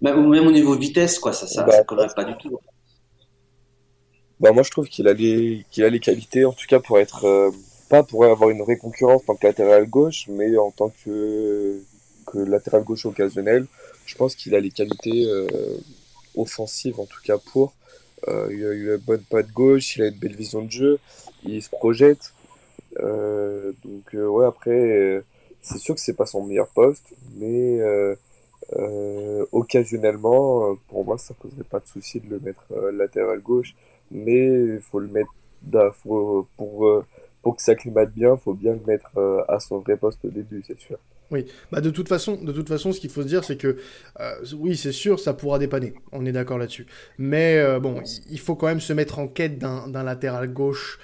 même, 0.00 0.28
même, 0.28 0.46
au 0.46 0.50
niveau 0.50 0.74
vitesse, 0.74 1.18
quoi, 1.18 1.32
ça, 1.32 1.46
ça, 1.46 1.62
bah, 1.62 1.84
pas 1.84 2.24
du 2.24 2.36
tout. 2.36 2.58
Bah, 4.40 4.50
moi, 4.50 4.64
je 4.64 4.70
trouve 4.70 4.88
qu'il 4.88 5.06
a 5.06 5.12
les, 5.12 5.64
qu'il 5.70 5.84
a 5.84 5.88
les 5.88 6.00
qualités, 6.00 6.44
en 6.44 6.52
tout 6.52 6.66
cas, 6.68 6.80
pour 6.80 6.98
être, 6.98 7.24
euh, 7.26 7.50
pas 7.88 8.02
pour 8.02 8.24
avoir 8.24 8.50
une 8.50 8.60
vraie 8.60 8.76
concurrence 8.76 9.22
en 9.22 9.26
tant 9.26 9.36
que 9.36 9.46
latéral 9.46 9.86
gauche, 9.86 10.26
mais 10.28 10.56
en 10.56 10.72
tant 10.72 10.92
que, 11.04 11.80
que 12.26 12.38
latéral 12.38 12.82
gauche 12.82 13.06
occasionnel. 13.06 13.66
Je 14.04 14.16
pense 14.16 14.34
qu'il 14.34 14.56
a 14.56 14.60
les 14.60 14.70
qualités 14.70 15.26
euh, 15.26 15.46
offensives, 16.36 16.98
en 16.98 17.06
tout 17.06 17.20
cas, 17.24 17.38
pour. 17.38 17.72
Euh, 18.26 18.48
il, 18.50 18.66
a, 18.66 18.72
une 18.72 18.96
bonne 18.96 19.22
patte 19.22 19.52
gauche, 19.52 19.96
il 19.96 20.02
a 20.02 20.06
une 20.08 20.18
belle 20.18 20.34
vision 20.34 20.62
de 20.62 20.70
jeu, 20.70 20.98
il 21.44 21.62
se 21.62 21.70
projette. 21.70 22.32
donc, 22.98 24.12
ouais, 24.14 24.46
après 24.46 25.22
c'est 25.62 25.78
sûr 25.78 25.94
que 25.94 26.00
c'est 26.00 26.16
pas 26.16 26.26
son 26.26 26.44
meilleur 26.44 26.68
poste, 26.68 27.14
mais 27.36 27.80
euh, 27.80 28.14
euh, 28.74 29.46
occasionnellement, 29.52 30.72
euh, 30.72 30.74
pour 30.88 31.04
moi, 31.04 31.16
ça 31.18 31.34
poserait 31.34 31.64
pas 31.64 31.78
de 31.78 31.86
souci 31.86 32.20
de 32.20 32.28
le 32.28 32.40
mettre 32.40 32.74
latéral 32.92 33.40
gauche, 33.40 33.74
mais 34.10 34.44
il 34.46 34.80
faut 34.80 34.98
le 34.98 35.08
mettre 35.08 35.30
pour 36.06 37.04
pour 37.42 37.56
que 37.56 37.62
ça 37.62 37.74
climate 37.74 38.12
bien, 38.12 38.36
faut 38.36 38.54
bien 38.54 38.72
le 38.72 38.80
mettre 38.86 39.44
à 39.48 39.58
son 39.60 39.78
vrai 39.78 39.96
poste 39.96 40.24
au 40.24 40.28
début, 40.28 40.62
c'est 40.66 40.78
sûr. 40.78 40.98
Oui, 41.30 41.46
bah 41.70 41.80
de 41.80 41.88
toute 41.90 42.08
façon, 42.08 42.36
de 42.36 42.52
toute 42.52 42.68
façon, 42.68 42.92
ce 42.92 43.00
qu'il 43.00 43.08
faut 43.10 43.22
se 43.22 43.26
dire, 43.28 43.42
c'est 43.42 43.56
que 43.56 43.78
oui, 44.54 44.76
c'est 44.76 44.92
sûr, 44.92 45.18
ça 45.18 45.32
pourra 45.32 45.58
dépanner. 45.58 45.94
On 46.12 46.26
est 46.26 46.32
d'accord 46.32 46.58
là-dessus. 46.58 46.86
Mais 47.18 47.80
bon, 47.80 48.02
il 48.30 48.38
faut 48.38 48.54
quand 48.56 48.66
même 48.66 48.80
se 48.80 48.92
mettre 48.92 49.18
en 49.18 49.28
quête 49.28 49.58
d'un 49.58 50.02
latéral 50.02 50.52
gauche 50.52 50.98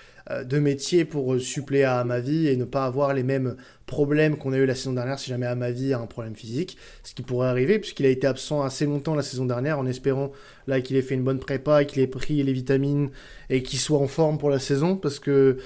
de 0.44 0.58
métier 0.58 1.04
pour 1.04 1.34
euh, 1.34 1.38
suppléer 1.38 1.84
à 1.84 2.00
Amavi 2.00 2.48
et 2.48 2.56
ne 2.56 2.64
pas 2.64 2.84
avoir 2.84 3.14
les 3.14 3.22
mêmes 3.22 3.56
problèmes 3.86 4.36
qu'on 4.36 4.52
a 4.52 4.58
eu 4.58 4.66
la 4.66 4.74
saison 4.74 4.92
dernière 4.92 5.18
si 5.18 5.30
jamais 5.30 5.46
Amavi 5.46 5.94
a 5.94 5.98
un 5.98 6.06
problème 6.06 6.34
physique, 6.34 6.76
ce 7.02 7.14
qui 7.14 7.22
pourrait 7.22 7.48
arriver 7.48 7.78
puisqu'il 7.78 8.04
a 8.04 8.10
été 8.10 8.26
absent 8.26 8.62
assez 8.62 8.84
longtemps 8.84 9.14
la 9.14 9.22
saison 9.22 9.46
dernière 9.46 9.78
en 9.78 9.86
espérant 9.86 10.32
là 10.66 10.82
qu'il 10.82 10.96
ait 10.96 11.02
fait 11.02 11.14
une 11.14 11.24
bonne 11.24 11.38
prépa, 11.38 11.84
qu'il 11.84 12.02
ait 12.02 12.06
pris 12.06 12.42
les 12.42 12.52
vitamines 12.52 13.10
et 13.48 13.62
qu'il 13.62 13.78
soit 13.78 13.98
en 13.98 14.06
forme 14.06 14.36
pour 14.36 14.50
la 14.50 14.58
saison 14.58 14.96
parce 14.96 15.18
que 15.18 15.56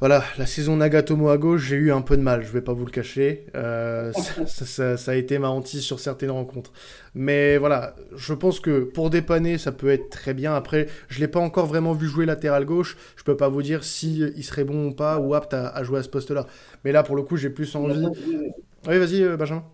voilà, 0.00 0.24
la 0.38 0.46
saison 0.46 0.76
Nagatomo 0.76 1.28
à 1.28 1.38
gauche, 1.38 1.62
j'ai 1.62 1.76
eu 1.76 1.92
un 1.92 2.02
peu 2.02 2.16
de 2.16 2.22
mal, 2.22 2.42
je 2.42 2.50
vais 2.50 2.60
pas 2.60 2.72
vous 2.72 2.84
le 2.84 2.90
cacher. 2.90 3.46
Euh, 3.54 4.12
ça, 4.46 5.10
a 5.10 5.14
été 5.14 5.38
ma 5.38 5.48
hantise 5.48 5.82
sur 5.82 6.00
certaines 6.00 6.30
rencontres. 6.30 6.72
Mais 7.14 7.58
voilà, 7.58 7.94
je 8.16 8.34
pense 8.34 8.60
que 8.60 8.80
pour 8.80 9.10
dépanner, 9.10 9.56
ça 9.58 9.72
peut 9.72 9.88
être 9.88 10.10
très 10.10 10.34
bien. 10.34 10.54
Après, 10.54 10.88
je 11.08 11.20
l'ai 11.20 11.28
pas 11.28 11.40
encore 11.40 11.66
vraiment 11.66 11.92
vu 11.92 12.08
jouer 12.08 12.26
latéral 12.26 12.64
gauche. 12.64 12.96
Je 13.16 13.22
peux 13.22 13.36
pas 13.36 13.48
vous 13.48 13.62
dire 13.62 13.84
si 13.84 14.18
il 14.18 14.44
serait 14.44 14.64
bon 14.64 14.88
ou 14.88 14.92
pas, 14.92 15.18
ou 15.18 15.34
apte 15.34 15.54
à, 15.54 15.82
jouer 15.84 16.00
à 16.00 16.02
ce 16.02 16.08
poste-là. 16.08 16.46
Mais 16.84 16.92
là, 16.92 17.02
pour 17.02 17.16
le 17.16 17.22
coup, 17.22 17.36
j'ai 17.36 17.50
plus 17.50 17.74
envie. 17.76 18.06
Oui, 18.86 18.98
vas-y, 18.98 19.22
euh, 19.22 19.36
Benjamin. 19.36 19.64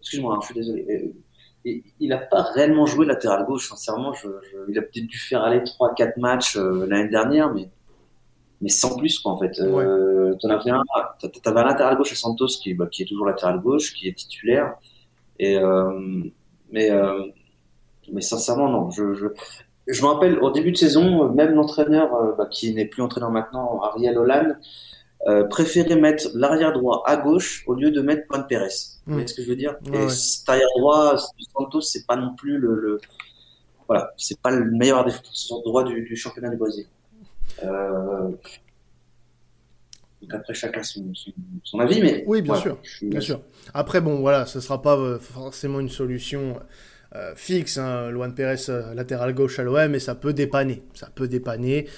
Excuse-moi, 0.00 0.34
hein, 0.34 0.38
je 0.40 0.46
suis 0.46 0.54
désolé. 0.54 0.86
Euh, 0.88 1.72
il 2.00 2.08
n'a 2.08 2.16
pas 2.16 2.42
réellement 2.42 2.86
joué 2.86 3.04
latéral 3.04 3.44
gauche, 3.44 3.68
sincèrement. 3.68 4.14
il 4.68 4.78
a 4.78 4.82
peut-être 4.82 5.06
dû 5.06 5.18
faire 5.18 5.42
aller 5.42 5.60
3-4 5.60 6.18
matchs 6.18 6.56
l'année 6.56 7.10
dernière, 7.10 7.52
mais 7.52 7.68
mais 8.60 8.68
sans 8.68 8.96
plus 8.96 9.18
quoi 9.18 9.32
en 9.32 9.38
fait. 9.38 9.58
Euh, 9.60 10.34
t'en 10.40 10.50
avais 10.50 10.70
un, 10.70 10.82
t'avais 11.42 11.60
un 11.60 11.64
latéral 11.64 11.96
gauche 11.96 12.12
à 12.12 12.16
Santos 12.16 12.46
qui, 12.62 12.74
bah, 12.74 12.86
qui 12.90 13.02
est 13.02 13.06
toujours 13.06 13.26
latéral 13.26 13.60
gauche, 13.60 13.94
qui 13.94 14.08
est 14.08 14.14
titulaire. 14.14 14.74
Et 15.38 15.56
euh, 15.56 16.22
mais 16.70 16.90
euh, 16.90 17.24
mais 18.12 18.20
sincèrement 18.20 18.68
non, 18.68 18.90
je, 18.90 19.14
je 19.14 19.26
je 19.86 20.02
me 20.02 20.08
rappelle 20.08 20.38
au 20.38 20.50
début 20.50 20.72
de 20.72 20.76
saison, 20.76 21.30
même 21.32 21.54
l'entraîneur 21.54 22.14
euh, 22.14 22.32
bah, 22.36 22.46
qui 22.50 22.72
n'est 22.74 22.86
plus 22.86 23.02
entraîneur 23.02 23.30
maintenant, 23.30 23.80
Ariel 23.82 24.18
Hollande, 24.18 24.56
euh, 25.26 25.44
préférait 25.44 25.96
mettre 25.96 26.28
l'arrière 26.34 26.72
droit 26.72 27.02
à 27.06 27.16
gauche 27.16 27.64
au 27.66 27.74
lieu 27.74 27.90
de 27.90 28.00
mettre 28.00 28.22
Juan 28.30 28.46
Pérez. 28.46 28.68
Vous 29.06 29.14
voyez 29.14 29.24
hmm. 29.24 29.28
ce 29.28 29.34
que 29.34 29.42
je 29.42 29.48
veux 29.48 29.56
dire? 29.56 29.76
Et 29.92 30.08
cet 30.08 30.48
arrière 30.48 30.68
droit, 30.78 31.16
Santos, 31.52 31.80
c'est 31.80 32.06
pas 32.06 32.16
non 32.16 32.34
plus 32.34 32.58
le, 32.58 32.74
le 32.74 33.00
voilà, 33.88 34.12
c'est 34.16 34.40
pas 34.40 34.50
le 34.50 34.70
meilleur 34.70 35.04
défenseur 35.04 35.62
droit 35.62 35.82
du, 35.82 36.02
du 36.02 36.14
championnat 36.14 36.50
du 36.50 36.56
Brésil. 36.56 36.86
Euh, 37.64 38.30
après, 40.30 40.54
chacun 40.54 40.82
son, 40.82 41.12
son, 41.64 41.80
avis, 41.80 42.00
mais. 42.02 42.24
Oui, 42.26 42.42
bien 42.42 42.54
sûr. 42.54 42.78
Bien 43.02 43.20
sûr. 43.20 43.40
Après, 43.74 44.00
bon, 44.00 44.20
voilà, 44.20 44.46
ce 44.46 44.60
sera 44.60 44.82
pas 44.82 44.96
euh, 44.96 45.18
forcément 45.18 45.80
une 45.80 45.88
solution 45.88 46.60
euh, 47.14 47.32
fixe. 47.34 47.78
Hein, 47.78 48.10
Luan 48.10 48.34
Pérez 48.34 48.56
latéral 48.94 49.34
gauche 49.34 49.58
à 49.58 49.64
l'OM, 49.64 49.88
mais 49.90 49.98
ça 49.98 50.14
peut 50.14 50.32
dépanner. 50.32 50.82
Ça 50.94 51.08
peut 51.14 51.26
dépanner. 51.26 51.88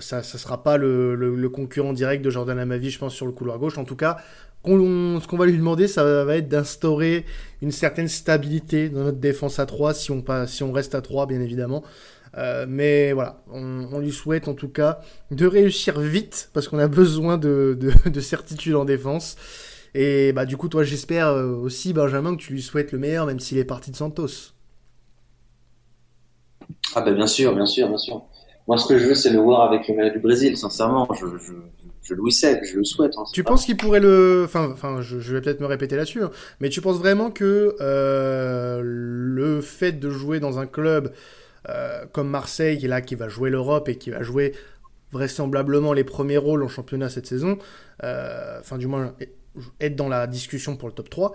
ça 0.00 0.18
ne 0.18 0.22
sera 0.22 0.62
pas 0.62 0.76
le, 0.76 1.14
le, 1.14 1.48
concurrent 1.48 1.92
direct 1.92 2.22
de 2.22 2.30
Jordan 2.30 2.58
Amavi, 2.58 2.90
je 2.90 2.98
pense, 2.98 3.14
sur 3.14 3.26
le 3.26 3.32
couloir 3.32 3.58
gauche. 3.58 3.78
En 3.78 3.84
tout 3.84 3.96
cas, 3.96 4.18
ce 4.66 5.26
qu'on 5.26 5.36
va 5.36 5.46
lui 5.46 5.56
demander, 5.56 5.88
ça 5.88 6.24
va 6.24 6.36
être 6.36 6.48
d'instaurer 6.48 7.24
une 7.62 7.70
certaine 7.70 8.08
stabilité 8.08 8.88
dans 8.88 9.04
notre 9.04 9.18
défense 9.18 9.58
à 9.58 9.66
3, 9.66 9.94
si 9.94 10.10
on, 10.10 10.24
si 10.46 10.62
on 10.62 10.72
reste 10.72 10.94
à 10.94 11.00
3, 11.00 11.26
bien 11.26 11.40
évidemment. 11.40 11.84
Euh, 12.36 12.66
mais 12.68 13.12
voilà, 13.12 13.42
on, 13.50 13.98
lui 13.98 14.12
souhaite 14.12 14.46
en 14.46 14.54
tout 14.54 14.68
cas 14.68 15.00
de 15.30 15.46
réussir 15.46 15.98
vite 16.00 16.50
parce 16.52 16.68
qu'on 16.68 16.78
a 16.78 16.88
besoin 16.88 17.38
de, 17.38 17.78
de, 18.06 18.20
certitude 18.20 18.74
en 18.74 18.84
défense. 18.84 19.36
Et 19.94 20.32
bah 20.32 20.44
du 20.44 20.56
coup, 20.56 20.68
toi, 20.68 20.84
j'espère 20.84 21.28
euh, 21.28 21.54
aussi, 21.56 21.94
Benjamin, 21.94 22.36
que 22.36 22.42
tu 22.42 22.52
lui 22.52 22.62
souhaites 22.62 22.92
le 22.92 22.98
meilleur, 22.98 23.24
même 23.24 23.40
s'il 23.40 23.56
est 23.56 23.64
parti 23.64 23.90
de 23.90 23.96
Santos. 23.96 24.52
Ah 26.94 27.00
ben 27.00 27.14
bien 27.14 27.26
sûr, 27.26 27.54
bien 27.54 27.66
sûr, 27.66 27.88
bien 27.88 27.96
sûr. 27.96 28.22
Moi, 28.68 28.76
ce 28.76 28.86
que 28.86 28.98
je 28.98 29.06
veux, 29.06 29.14
c'est 29.14 29.30
le 29.30 29.38
voir 29.38 29.62
avec 29.62 29.88
le 29.88 29.94
maillot 29.94 30.12
du 30.12 30.18
Brésil, 30.18 30.56
sincèrement. 30.58 31.08
Je, 31.14 31.26
je, 31.38 31.52
je 32.02 32.14
le 32.14 32.30
sais, 32.30 32.60
je 32.64 32.76
le 32.76 32.84
souhaite. 32.84 33.12
Hein, 33.16 33.24
tu 33.32 33.42
penses 33.42 33.64
qu'il 33.64 33.76
pourrait 33.76 34.00
le... 34.00 34.42
Enfin, 34.44 34.70
enfin 34.72 35.00
je, 35.00 35.16
vais 35.16 35.40
peut-être 35.40 35.60
me 35.60 35.66
répéter 35.66 35.96
là-dessus, 35.96 36.22
hein, 36.22 36.30
mais 36.60 36.68
tu 36.68 36.80
penses 36.80 36.98
vraiment 36.98 37.30
que 37.30 37.76
euh, 37.80 38.80
le 38.82 39.60
fait 39.60 39.92
de 39.92 40.10
jouer 40.10 40.38
dans 40.38 40.58
un 40.58 40.66
club 40.66 41.12
comme 42.12 42.28
Marseille, 42.28 42.78
qui 42.78 42.86
est 42.86 42.88
là, 42.88 43.00
qui 43.00 43.14
va 43.14 43.28
jouer 43.28 43.50
l'Europe 43.50 43.88
et 43.88 43.96
qui 43.96 44.10
va 44.10 44.22
jouer 44.22 44.54
vraisemblablement 45.12 45.92
les 45.92 46.04
premiers 46.04 46.36
rôles 46.36 46.62
en 46.62 46.68
championnat 46.68 47.08
cette 47.08 47.26
saison, 47.26 47.58
euh, 48.02 48.60
enfin 48.60 48.78
du 48.78 48.86
moins 48.86 49.14
être 49.80 49.96
dans 49.96 50.08
la 50.08 50.26
discussion 50.26 50.76
pour 50.76 50.88
le 50.88 50.94
top 50.94 51.08
3, 51.08 51.34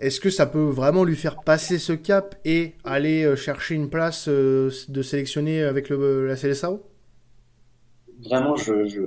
est-ce 0.00 0.20
que 0.20 0.30
ça 0.30 0.46
peut 0.46 0.68
vraiment 0.68 1.04
lui 1.04 1.16
faire 1.16 1.42
passer 1.42 1.78
ce 1.78 1.92
cap 1.92 2.34
et 2.44 2.74
aller 2.84 3.24
euh, 3.24 3.36
chercher 3.36 3.74
une 3.74 3.88
place 3.88 4.26
euh, 4.28 4.70
de 4.88 5.02
sélectionner 5.02 5.62
avec 5.62 5.88
le, 5.88 6.26
la 6.26 6.36
CLSAO 6.36 6.82
Vraiment, 8.28 8.56
je, 8.56 8.86
je, 8.86 9.02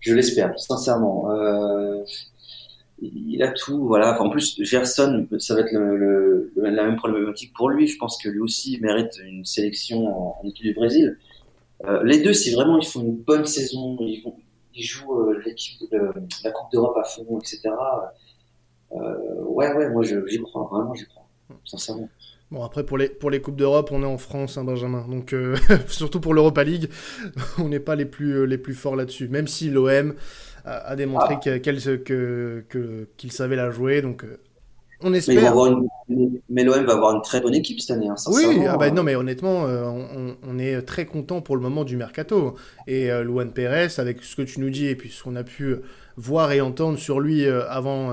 je 0.00 0.14
l'espère, 0.14 0.58
sincèrement. 0.58 1.30
Euh, 1.32 2.04
il 3.00 3.42
a 3.42 3.52
tout, 3.52 3.86
voilà. 3.86 4.20
en 4.20 4.30
plus, 4.30 4.62
Gerson, 4.62 5.26
ça 5.38 5.54
va 5.54 5.60
être 5.60 5.72
le, 5.72 6.52
la 6.56 6.84
même 6.84 6.96
problématique 6.96 7.52
pour 7.54 7.68
lui. 7.68 7.86
Je 7.86 7.98
pense 7.98 8.16
que 8.22 8.28
lui 8.28 8.40
aussi 8.40 8.78
mérite 8.80 9.20
une 9.24 9.44
sélection 9.44 10.06
en, 10.06 10.42
équipe 10.44 10.64
du 10.64 10.74
Brésil. 10.74 11.18
Euh, 11.84 12.02
les 12.04 12.22
deux, 12.22 12.32
si 12.32 12.54
vraiment 12.54 12.78
ils 12.78 12.86
font 12.86 13.00
une 13.00 13.16
bonne 13.16 13.44
saison, 13.44 13.98
ils, 14.00 14.82
jouent 14.82 15.30
l'équipe 15.44 15.80
de 15.90 15.98
la 16.44 16.50
Coupe 16.50 16.72
d'Europe 16.72 16.96
à 16.96 17.04
fond, 17.04 17.38
etc. 17.38 17.70
Euh, 18.92 19.42
ouais, 19.44 19.72
ouais, 19.72 19.90
moi 19.90 20.02
j'y 20.02 20.38
crois, 20.40 20.68
vraiment 20.70 20.94
j'y 20.94 21.06
crois, 21.06 21.26
sincèrement. 21.64 22.08
Bon, 22.52 22.62
après, 22.62 22.84
pour 22.84 22.96
les, 22.96 23.08
pour 23.08 23.30
les 23.30 23.40
Coupes 23.40 23.56
d'Europe, 23.56 23.90
on 23.90 24.02
est 24.02 24.06
en 24.06 24.18
France, 24.18 24.56
hein, 24.56 24.62
Benjamin. 24.62 25.06
Donc, 25.08 25.32
euh, 25.32 25.56
surtout 25.88 26.20
pour 26.20 26.32
l'Europa 26.32 26.62
League, 26.62 26.88
on 27.58 27.68
n'est 27.68 27.80
pas 27.80 27.96
les 27.96 28.04
plus, 28.04 28.34
euh, 28.34 28.44
les 28.44 28.58
plus 28.58 28.74
forts 28.74 28.94
là-dessus. 28.94 29.28
Même 29.28 29.48
si 29.48 29.68
l'OM 29.68 30.14
a, 30.66 30.96
démontré 30.96 31.36
ah. 31.36 31.58
qu'il 31.58 31.60
que, 31.60 33.08
qu'il 33.16 33.32
savait 33.32 33.56
la 33.56 33.70
jouer. 33.70 34.02
Donc, 34.02 34.24
on 35.00 35.12
espère. 35.14 35.54
Mais, 36.48 36.64
l'OM 36.64 36.84
va 36.84 36.94
avoir 36.94 37.14
une 37.14 37.22
très 37.22 37.40
bonne 37.40 37.54
équipe 37.54 37.80
cette 37.80 37.96
année. 37.96 38.08
Hein, 38.08 38.14
oui, 38.28 38.44
ah 38.68 38.76
bah, 38.76 38.90
non, 38.90 39.02
mais 39.02 39.14
honnêtement, 39.14 39.64
on, 39.64 40.36
on, 40.42 40.58
est 40.58 40.80
très 40.82 41.06
content 41.06 41.40
pour 41.40 41.56
le 41.56 41.62
moment 41.62 41.84
du 41.84 41.96
mercato. 41.96 42.54
Et 42.86 43.10
Luan 43.22 43.52
Pérez, 43.52 43.88
avec 43.98 44.22
ce 44.22 44.36
que 44.36 44.42
tu 44.42 44.60
nous 44.60 44.70
dis 44.70 44.86
et 44.86 44.96
puis 44.96 45.10
ce 45.10 45.22
qu'on 45.22 45.36
a 45.36 45.44
pu 45.44 45.76
voir 46.16 46.52
et 46.52 46.60
entendre 46.60 46.98
sur 46.98 47.20
lui 47.20 47.46
avant 47.46 48.12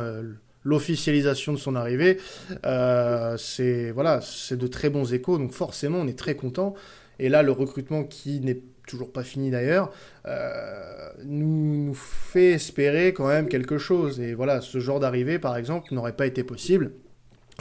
l'officialisation 0.64 1.54
de 1.54 1.58
son 1.58 1.76
arrivée. 1.76 2.18
Euh, 2.66 3.38
c'est 3.38 3.92
voilà, 3.92 4.22
c'est 4.22 4.58
de 4.58 4.68
très 4.68 4.90
bons 4.90 5.14
échos, 5.14 5.38
donc 5.38 5.52
forcément 5.52 6.00
on 6.00 6.08
est 6.08 6.18
très 6.18 6.36
content. 6.36 6.74
Et 7.20 7.30
là, 7.30 7.44
le 7.44 7.52
recrutement 7.52 8.04
qui 8.04 8.40
n'est 8.40 8.62
toujours 8.88 9.12
pas 9.12 9.24
fini 9.24 9.52
d'ailleurs, 9.52 9.92
euh, 10.26 11.10
nous, 11.26 11.86
nous, 11.86 11.94
fait 11.94 12.52
espérer 12.52 13.14
quand 13.14 13.28
même 13.28 13.48
quelque 13.48 13.78
chose. 13.78 14.20
Et 14.20 14.34
voilà, 14.34 14.62
ce 14.62 14.80
genre 14.80 15.00
d'arrivée, 15.00 15.40
par 15.40 15.58
exemple, 15.58 15.94
n'aurait 15.94 16.16
pas 16.16 16.26
été 16.26 16.44
possible 16.44 16.92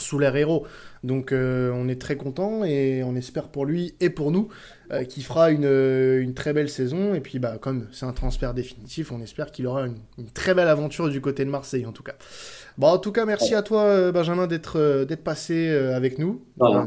sous 0.03 0.19
l'ère 0.19 0.37
héros. 0.37 0.67
Donc 1.03 1.33
euh, 1.33 1.73
on 1.75 1.89
est 1.89 2.01
très 2.01 2.17
content 2.17 2.65
et 2.65 3.03
on 3.03 3.17
espère 3.17 3.49
pour 3.49 3.65
lui 3.65 3.95
et 4.01 4.11
pour 4.11 4.31
nous 4.31 4.49
euh, 4.93 5.05
qu'il 5.05 5.25
fera 5.25 5.51
une, 5.51 5.65
une, 5.65 6.35
très 6.35 6.53
belle 6.53 6.69
saison. 6.69 7.15
Et 7.15 7.21
puis 7.21 7.39
bah, 7.39 7.59
comme 7.61 7.87
c'est 7.93 8.07
un 8.07 8.13
transfert 8.13 8.55
définitif, 8.55 9.11
on 9.11 9.21
espère 9.21 9.51
qu'il 9.51 9.67
aura 9.67 9.87
une, 9.87 9.99
une, 10.19 10.31
très 10.31 10.55
belle 10.55 10.69
aventure 10.69 11.09
du 11.09 11.21
côté 11.21 11.45
de 11.45 11.51
Marseille 11.51 11.87
en 11.87 11.93
tout 11.93 12.03
cas. 12.03 12.15
Bon, 12.79 12.87
en 12.89 12.99
tout 12.99 13.13
cas, 13.13 13.27
merci 13.27 13.55
à 13.55 13.63
toi, 13.63 13.83
euh, 13.83 14.13
Benjamin, 14.13 14.47
d'être 14.47 14.79
euh, 14.79 15.05
d'être 15.05 15.23
passé 15.23 15.69
euh, 15.69 15.95
avec 15.95 16.19
nous, 16.19 16.43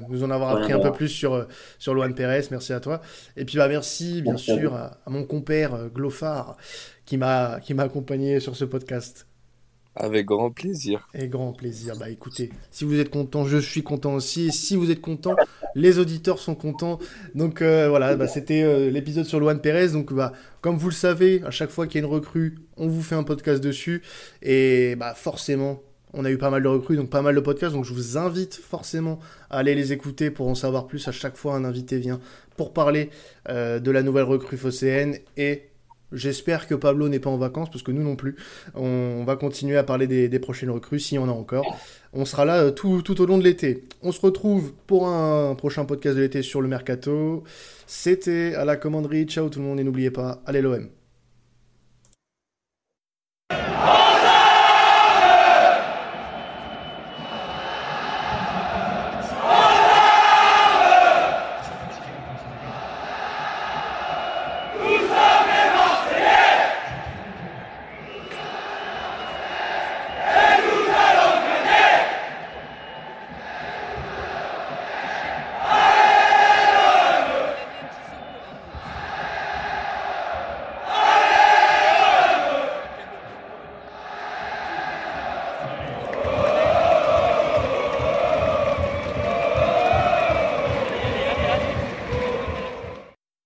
nous 0.10 0.24
en 0.24 0.32
avoir 0.32 0.58
appris 0.58 0.74
un 0.74 0.80
peu 0.80 0.92
plus 0.92 1.10
sur 1.10 1.48
sur 1.78 1.94
Luan 1.94 2.16
Pérez. 2.16 2.46
Merci 2.50 2.74
à 2.74 2.80
toi. 2.80 3.02
Et 3.38 3.46
puis, 3.46 3.58
bah, 3.58 3.68
merci 3.68 4.22
bien 4.22 4.38
sûr 4.38 4.74
à, 4.74 4.98
mon 5.08 5.24
compère 5.24 5.90
Glofar 5.94 6.58
qui 7.06 7.18
m'a 7.18 7.60
qui 7.62 7.74
m'a 7.74 7.84
accompagné 7.84 8.40
sur 8.40 8.56
ce 8.56 8.66
podcast. 8.66 9.28
Avec 9.96 10.26
grand 10.26 10.52
plaisir. 10.52 11.08
Et 11.14 11.28
grand 11.28 11.54
plaisir. 11.54 11.96
Bah 11.98 12.10
écoutez, 12.10 12.52
si 12.72 12.84
vous 12.84 13.00
êtes 13.00 13.10
content, 13.10 13.46
je 13.46 13.58
suis 13.58 13.84
content 13.84 14.14
aussi. 14.14 14.48
Et 14.48 14.52
si 14.52 14.76
vous 14.76 14.92
êtes 14.92 15.02
content, 15.02 15.36
les 15.74 16.00
auditeurs 16.00 16.40
sont 16.40 16.56
contents. 16.56 17.00
Donc 17.34 17.62
voilà, 17.62 18.16
bah, 18.16 18.28
c'était 18.28 18.90
l'épisode 18.92 19.26
sur 19.26 19.40
Luan 19.40 19.60
Pérez. 19.60 19.90
Donc 19.90 20.14
bah, 20.14 20.34
comme 20.62 20.78
vous 20.78 20.90
le 20.90 20.94
savez, 20.94 21.42
à 21.46 21.52
chaque 21.52 21.70
fois 21.70 21.88
qu'il 21.88 22.02
y 22.02 22.04
a 22.04 22.08
une 22.08 22.14
recrue, 22.14 22.56
on 22.78 22.88
vous 22.88 23.02
fait 23.02 23.16
un 23.16 23.24
podcast 23.24 23.64
dessus. 23.64 24.02
Et 24.42 24.96
bah 24.98 25.14
forcément, 25.14 25.82
on 26.16 26.26
a 26.26 26.32
eu 26.32 26.38
pas 26.38 26.50
mal 26.50 26.64
de 26.64 26.68
recrues, 26.68 26.96
donc 26.96 27.10
pas 27.10 27.22
mal 27.22 27.36
de 27.36 27.40
podcasts. 27.40 27.74
Donc 27.74 27.86
je 27.86 27.94
vous 27.94 28.18
invite 28.18 28.56
forcément 28.56 29.20
à 29.50 29.60
aller 29.60 29.76
les 29.76 29.94
écouter 29.94 30.32
pour 30.32 30.48
en 30.48 30.56
savoir 30.56 30.88
plus. 30.88 31.08
À 31.08 31.12
chaque 31.12 31.36
fois, 31.36 31.56
un 31.56 31.66
invité 31.66 32.00
vient 32.00 32.20
pour 32.56 32.74
parler 32.74 33.10
euh, 33.50 33.80
de 33.80 33.92
la 33.92 34.02
nouvelle 34.02 34.24
recrue 34.24 34.58
phocéenne 34.58 35.18
et 35.38 35.64
J'espère 36.12 36.68
que 36.68 36.76
Pablo 36.76 37.10
n'est 37.10 37.20
pas 37.20 37.30
en 37.30 37.38
vacances, 37.38 37.70
parce 37.70 37.84
que 37.84 37.92
nous 37.92 38.04
non 38.04 38.16
plus. 38.16 38.36
On 38.74 39.24
va 39.26 39.36
continuer 39.36 39.78
à 39.78 39.84
parler 39.84 40.08
des, 40.08 40.40
prochaines 40.40 40.70
recrues, 40.70 41.00
s'il 41.00 41.16
y 41.16 41.20
en 41.20 41.28
a 41.28 41.32
encore. 41.32 41.78
On 42.14 42.26
sera 42.26 42.46
là 42.46 42.64
euh, 42.64 42.72
tout, 42.72 43.02
tout 43.02 43.20
au 43.22 43.26
long 43.26 43.38
de 43.38 43.44
l'été. 43.44 43.84
On 44.02 44.12
se 44.12 44.22
retrouve 44.22 44.74
pour 44.88 45.08
un 45.08 45.56
prochain 45.56 45.86
podcast 45.86 46.16
de 46.16 46.22
l'été 46.22 46.42
sur 46.42 46.62
le 46.62 46.68
Mercato. 46.68 47.44
C'était 47.88 48.54
à 48.56 48.66
la 48.66 48.78
commanderie. 48.78 49.26
Ciao 49.26 49.50
tout 49.50 49.60
le 49.60 49.66
monde 49.66 49.80
et 49.80 49.84
n'oubliez 49.84 50.12
pas, 50.12 50.42
allez 50.46 50.62
l'OM. 50.62 50.88